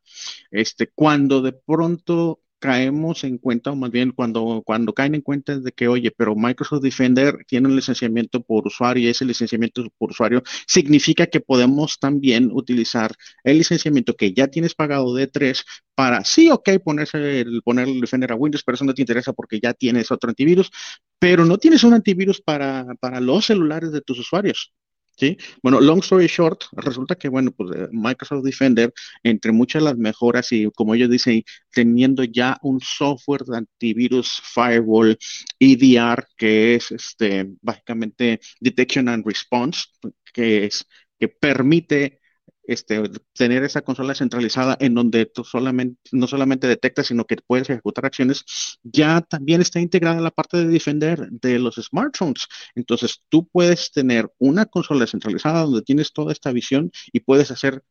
Este, 0.53 0.89
cuando 0.95 1.43
de 1.43 1.53
pronto 1.53 2.41
caemos 2.59 3.25
en 3.25 3.39
cuenta, 3.39 3.71
o 3.71 3.77
más 3.77 3.91
bien 3.91 4.13
cuando, 4.13 4.63
cuando 4.65 4.93
caen 4.95 5.15
en 5.15 5.21
cuenta 5.23 5.59
de 5.59 5.73
que, 5.73 5.89
oye, 5.89 6.11
pero 6.11 6.35
Microsoft 6.35 6.83
Defender 6.83 7.45
tiene 7.47 7.69
un 7.69 7.77
licenciamiento 7.77 8.43
por 8.43 8.67
usuario 8.67 9.05
y 9.05 9.09
ese 9.09 9.25
licenciamiento 9.25 9.85
por 9.99 10.11
usuario 10.11 10.43
significa 10.67 11.27
que 11.27 11.41
podemos 11.41 11.99
también 11.99 12.51
utilizar 12.53 13.13
el 13.45 13.59
licenciamiento 13.59 14.15
que 14.17 14.33
ya 14.33 14.49
tienes 14.49 14.75
pagado 14.75 15.15
de 15.15 15.27
3 15.27 15.65
para, 15.95 16.25
sí, 16.25 16.51
ok, 16.51 16.71
ponerse 16.85 17.41
el, 17.41 17.63
poner 17.63 17.89
el 17.89 18.01
Defender 18.01 18.33
a 18.33 18.37
Windows, 18.37 18.63
pero 18.65 18.75
eso 18.77 18.85
no 18.85 18.95
te 18.95 19.03
interesa 19.03 19.33
porque 19.33 19.61
ya 19.61 19.75
tienes 19.75 20.11
otro 20.11 20.31
antivirus, 20.31 20.71
pero 21.19 21.45
no 21.45 21.59
tienes 21.59 21.85
un 21.85 21.95
antivirus 21.95 22.41
para, 22.43 22.87
para 23.01 23.21
los 23.21 23.47
celulares 23.47 23.93
de 23.93 24.01
tus 24.03 24.19
usuarios. 24.19 24.73
¿Sí? 25.17 25.37
Bueno, 25.62 25.81
long 25.81 26.01
story 26.01 26.27
short, 26.27 26.64
resulta 26.73 27.17
que, 27.17 27.29
bueno, 27.29 27.53
pues 27.53 27.71
eh, 27.77 27.89
Microsoft 27.93 28.45
Defender, 28.45 28.93
entre 29.23 29.53
muchas 29.53 29.83
las 29.83 29.97
mejoras 29.97 30.53
y 30.53 30.71
como 30.73 30.95
ellos 30.95 31.11
dicen, 31.11 31.43
teniendo 31.73 32.25
ya 32.25 32.59
un 32.62 32.81
software 32.81 33.45
de 33.45 33.59
antivirus 33.59 34.41
firewall 34.43 35.19
EDR, 35.59 36.27
que 36.37 36.77
es 36.77 36.91
este, 36.93 37.47
básicamente 37.62 38.41
Detection 38.61 39.09
and 39.09 39.27
Response, 39.27 39.85
que 40.33 40.67
es 40.67 40.87
que 41.19 41.29
permite 41.29 42.21
este, 42.67 43.03
tener 43.33 43.64
esa 43.64 43.83
consola 43.83 44.14
centralizada 44.14 44.77
en 44.81 44.95
donde 44.95 45.27
tú 45.27 45.45
solamente, 45.45 45.99
no 46.12 46.27
solamente 46.27 46.67
detectas, 46.67 47.07
sino 47.09 47.25
que 47.25 47.37
puedes 47.47 47.71
ejecutar 47.71 48.07
acciones, 48.07 48.45
ya 48.83 49.21
también 49.21 49.61
está 49.61 49.81
integrada 49.81 50.21
la 50.21 50.31
parte 50.31 50.59
de 50.59 50.67
defender 50.67 51.29
de 51.31 51.59
los 51.59 51.77
smartphones. 51.77 52.47
Entonces, 52.75 53.23
tú 53.29 53.49
puedes 53.49 53.91
tener 53.93 54.31
una 54.39 54.67
consola 54.67 55.07
centralizada 55.07 55.62
donde 55.62 55.83
tienes 55.83 56.12
toda 56.12 56.33
esta 56.33 56.53
visión 56.53 56.91
y 57.12 57.21
puedes 57.21 57.51
hacer 57.51 57.83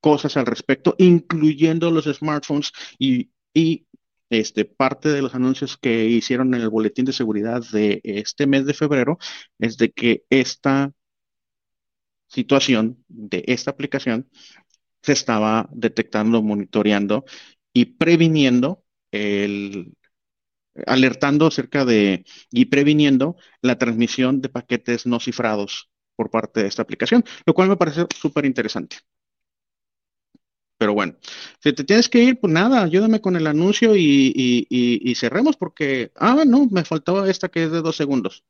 cosas 0.00 0.36
al 0.36 0.46
respecto, 0.46 0.94
incluyendo 0.98 1.90
los 1.90 2.04
smartphones 2.04 2.72
y, 2.98 3.30
este, 4.30 4.64
parte 4.64 5.08
de 5.08 5.22
los 5.22 5.34
anuncios 5.34 5.76
que 5.76 6.06
hicieron 6.06 6.54
en 6.54 6.60
el 6.62 6.68
boletín 6.68 7.04
de 7.04 7.12
seguridad 7.12 7.62
de 7.72 8.00
este 8.04 8.46
mes 8.46 8.66
de 8.66 8.74
febrero 8.74 9.18
es 9.58 9.76
de 9.78 9.90
que 9.92 10.24
esta 10.30 10.92
situación 12.28 13.04
de 13.08 13.44
esta 13.46 13.70
aplicación 13.70 14.28
se 15.02 15.12
estaba 15.12 15.68
detectando, 15.72 16.42
monitoreando 16.42 17.24
y 17.72 17.86
previniendo 17.86 18.84
el 19.12 19.94
alertando 20.86 21.46
acerca 21.46 21.84
de 21.84 22.24
y 22.50 22.66
previniendo 22.66 23.36
la 23.62 23.78
transmisión 23.78 24.40
de 24.42 24.48
paquetes 24.50 25.06
no 25.06 25.20
cifrados 25.20 25.90
por 26.16 26.30
parte 26.30 26.62
de 26.62 26.68
esta 26.68 26.82
aplicación, 26.82 27.24
lo 27.46 27.54
cual 27.54 27.68
me 27.68 27.76
parece 27.76 28.06
súper 28.16 28.44
interesante. 28.46 28.96
Pero 30.78 30.92
bueno, 30.92 31.16
si 31.62 31.72
te 31.72 31.84
tienes 31.84 32.08
que 32.10 32.22
ir, 32.22 32.38
pues 32.38 32.52
nada, 32.52 32.82
ayúdame 32.82 33.20
con 33.22 33.34
el 33.36 33.46
anuncio 33.46 33.96
y, 33.96 34.32
y 34.68 35.14
cerremos 35.14 35.56
porque, 35.56 36.12
ah, 36.16 36.44
no, 36.46 36.66
me 36.70 36.84
faltaba 36.84 37.28
esta 37.30 37.48
que 37.48 37.64
es 37.64 37.70
de 37.72 37.80
dos 37.80 37.96
segundos. 37.96 38.44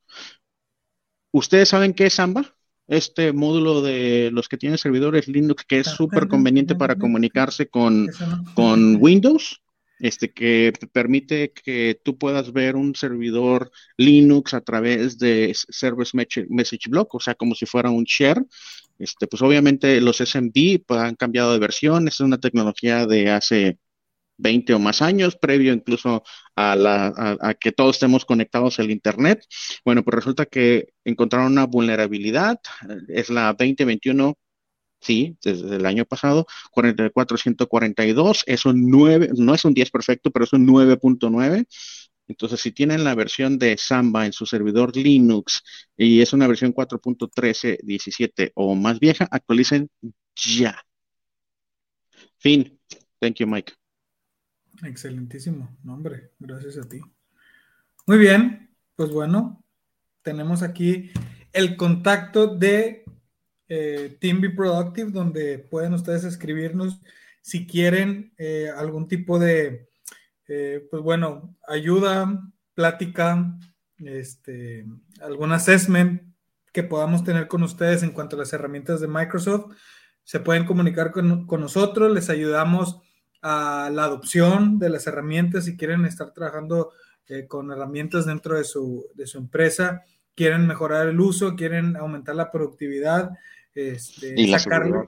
¿Ustedes 1.32 1.68
saben 1.68 1.94
qué 1.94 2.06
es 2.06 2.14
Samba? 2.14 2.56
Este 2.88 3.32
módulo 3.32 3.82
de 3.82 4.30
los 4.32 4.48
que 4.48 4.56
tienen 4.56 4.78
servidores 4.78 5.28
Linux 5.28 5.64
que 5.64 5.80
es 5.80 5.88
súper 5.88 6.28
conveniente 6.28 6.74
para 6.74 6.96
comunicarse 6.96 7.68
con, 7.68 8.08
con 8.54 8.96
Windows, 9.00 9.60
este 9.98 10.30
que 10.32 10.72
permite 10.92 11.52
que 11.52 11.98
tú 12.02 12.18
puedas 12.18 12.52
ver 12.52 12.76
un 12.76 12.94
servidor 12.94 13.70
Linux 13.96 14.54
a 14.54 14.60
través 14.60 15.18
de 15.18 15.52
Service 15.54 16.16
Message 16.48 16.88
Block, 16.88 17.14
o 17.14 17.20
sea, 17.20 17.34
como 17.34 17.54
si 17.54 17.66
fuera 17.66 17.90
un 17.90 18.04
share. 18.04 18.44
Este, 18.98 19.26
pues 19.26 19.42
obviamente 19.42 20.00
los 20.00 20.18
SMB 20.18 20.80
han 20.88 21.16
cambiado 21.16 21.52
de 21.52 21.58
versión, 21.58 22.08
es 22.08 22.20
una 22.20 22.38
tecnología 22.38 23.06
de 23.06 23.30
hace 23.30 23.78
20 24.38 24.74
o 24.74 24.78
más 24.78 25.02
años, 25.02 25.36
previo 25.36 25.72
incluso 25.72 26.22
a, 26.54 26.76
la, 26.76 27.38
a, 27.40 27.54
que 27.54 27.72
todos 27.72 27.96
estemos 27.96 28.24
conectados 28.24 28.78
al 28.78 28.90
Internet. 28.90 29.44
Bueno, 29.84 30.02
pues 30.04 30.14
resulta 30.14 30.46
que 30.46 30.88
encontraron 31.04 31.52
una 31.52 31.66
vulnerabilidad, 31.66 32.60
es 33.08 33.30
la 33.30 33.48
2021 33.52 34.34
sí, 35.00 35.36
desde 35.42 35.76
el 35.76 35.86
año 35.86 36.04
pasado, 36.04 36.46
44142, 36.72 38.44
es 38.46 38.66
un 38.66 38.90
9, 38.90 39.30
no 39.36 39.54
es 39.54 39.64
un 39.64 39.74
10 39.74 39.90
perfecto, 39.90 40.30
pero 40.30 40.44
es 40.44 40.52
un 40.52 40.66
9.9. 40.66 41.66
Entonces, 42.28 42.60
si 42.60 42.72
tienen 42.72 43.04
la 43.04 43.14
versión 43.14 43.58
de 43.58 43.76
Samba 43.78 44.26
en 44.26 44.32
su 44.32 44.46
servidor 44.46 44.96
Linux 44.96 45.62
y 45.96 46.20
es 46.20 46.32
una 46.32 46.48
versión 46.48 46.74
4.13, 46.74 47.78
17 47.82 48.52
o 48.54 48.74
más 48.74 48.98
vieja, 48.98 49.28
actualicen 49.30 49.88
ya. 50.34 50.82
Fin. 52.38 52.78
Thank 53.20 53.36
you, 53.40 53.46
Mike. 53.46 53.85
Excelentísimo, 54.82 55.76
nombre, 55.82 56.32
gracias 56.38 56.76
a 56.78 56.88
ti. 56.88 57.00
Muy 58.06 58.18
bien, 58.18 58.70
pues 58.94 59.10
bueno, 59.10 59.64
tenemos 60.22 60.62
aquí 60.62 61.10
el 61.52 61.76
contacto 61.76 62.46
de 62.46 63.04
eh, 63.68 64.16
Team 64.20 64.40
Be 64.40 64.50
Productive, 64.50 65.10
donde 65.10 65.58
pueden 65.58 65.94
ustedes 65.94 66.24
escribirnos 66.24 67.00
si 67.40 67.66
quieren 67.66 68.34
eh, 68.38 68.70
algún 68.76 69.08
tipo 69.08 69.38
de, 69.38 69.88
eh, 70.48 70.86
pues 70.90 71.02
bueno, 71.02 71.56
ayuda, 71.66 72.42
plática, 72.74 73.56
este, 73.98 74.84
algún 75.20 75.52
assessment 75.52 76.22
que 76.72 76.82
podamos 76.82 77.24
tener 77.24 77.48
con 77.48 77.62
ustedes 77.62 78.02
en 78.02 78.10
cuanto 78.10 78.36
a 78.36 78.40
las 78.40 78.52
herramientas 78.52 79.00
de 79.00 79.08
Microsoft. 79.08 79.74
Se 80.24 80.40
pueden 80.40 80.66
comunicar 80.66 81.12
con, 81.12 81.46
con 81.46 81.60
nosotros, 81.60 82.12
les 82.12 82.28
ayudamos 82.28 83.00
a 83.48 83.90
la 83.90 84.02
adopción 84.02 84.80
de 84.80 84.90
las 84.90 85.06
herramientas, 85.06 85.66
si 85.66 85.76
quieren 85.76 86.04
estar 86.04 86.32
trabajando 86.32 86.90
eh, 87.28 87.46
con 87.46 87.70
herramientas 87.70 88.26
dentro 88.26 88.56
de 88.56 88.64
su, 88.64 89.06
de 89.14 89.28
su, 89.28 89.38
empresa, 89.38 90.02
quieren 90.34 90.66
mejorar 90.66 91.06
el 91.06 91.20
uso, 91.20 91.54
quieren 91.54 91.96
aumentar 91.96 92.34
la 92.34 92.50
productividad 92.50 93.30
este, 93.72 94.34
y, 94.36 94.48
la 94.48 94.58
seguridad. 94.58 95.04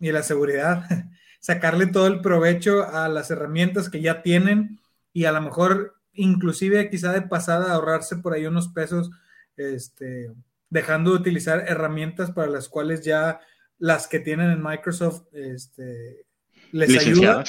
y 0.00 0.10
la 0.10 0.22
seguridad, 0.22 0.86
sacarle 1.40 1.86
todo 1.86 2.06
el 2.06 2.22
provecho 2.22 2.82
a 2.82 3.10
las 3.10 3.30
herramientas 3.30 3.90
que 3.90 4.00
ya 4.00 4.22
tienen 4.22 4.80
y 5.12 5.26
a 5.26 5.32
lo 5.32 5.42
mejor 5.42 5.96
inclusive 6.14 6.88
quizá 6.88 7.12
de 7.12 7.20
pasada 7.20 7.74
ahorrarse 7.74 8.16
por 8.16 8.32
ahí 8.32 8.46
unos 8.46 8.68
pesos, 8.68 9.10
este, 9.58 10.32
dejando 10.70 11.10
de 11.10 11.18
utilizar 11.18 11.66
herramientas 11.68 12.30
para 12.30 12.48
las 12.48 12.70
cuales 12.70 13.04
ya 13.04 13.40
las 13.78 14.08
que 14.08 14.18
tienen 14.18 14.50
en 14.50 14.62
Microsoft 14.62 15.24
este, 15.34 16.24
les 16.70 16.96
ayuda 16.96 17.44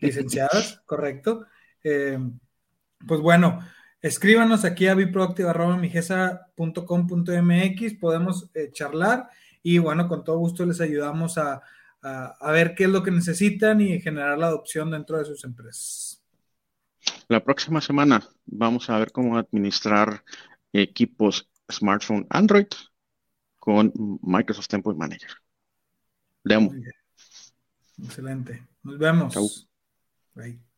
licenciadas, 0.00 0.80
correcto. 0.86 1.44
Eh, 1.84 2.18
pues 3.06 3.20
bueno, 3.20 3.60
escríbanos 4.00 4.64
aquí 4.64 4.86
a 4.86 4.94
biproactive.migesa.com.mx, 4.94 7.94
podemos 8.00 8.48
eh, 8.54 8.70
charlar 8.72 9.28
y 9.62 9.76
bueno, 9.78 10.08
con 10.08 10.24
todo 10.24 10.38
gusto 10.38 10.66
les 10.66 10.80
ayudamos 10.80 11.38
a, 11.38 11.62
ver 12.52 12.74
qué 12.74 12.84
es 12.84 12.90
lo 12.90 13.02
que 13.02 13.12
necesitan 13.12 13.80
y 13.80 14.00
generar 14.00 14.36
la 14.36 14.48
adopción 14.48 14.90
dentro 14.90 15.18
de 15.18 15.24
sus 15.24 15.44
empresas. 15.44 16.20
La 17.28 17.44
próxima 17.44 17.80
semana 17.80 18.26
vamos 18.44 18.90
a 18.90 18.98
ver 18.98 19.12
cómo 19.12 19.38
administrar 19.38 20.24
equipos 20.72 21.48
smartphone 21.70 22.26
Android 22.28 22.66
con 23.58 23.92
Microsoft 24.22 24.66
Temple 24.66 24.94
Manager. 24.94 25.30
Excelente. 27.98 28.66
Nos 28.82 28.98
vemos. 28.98 29.68
Right 30.34 30.71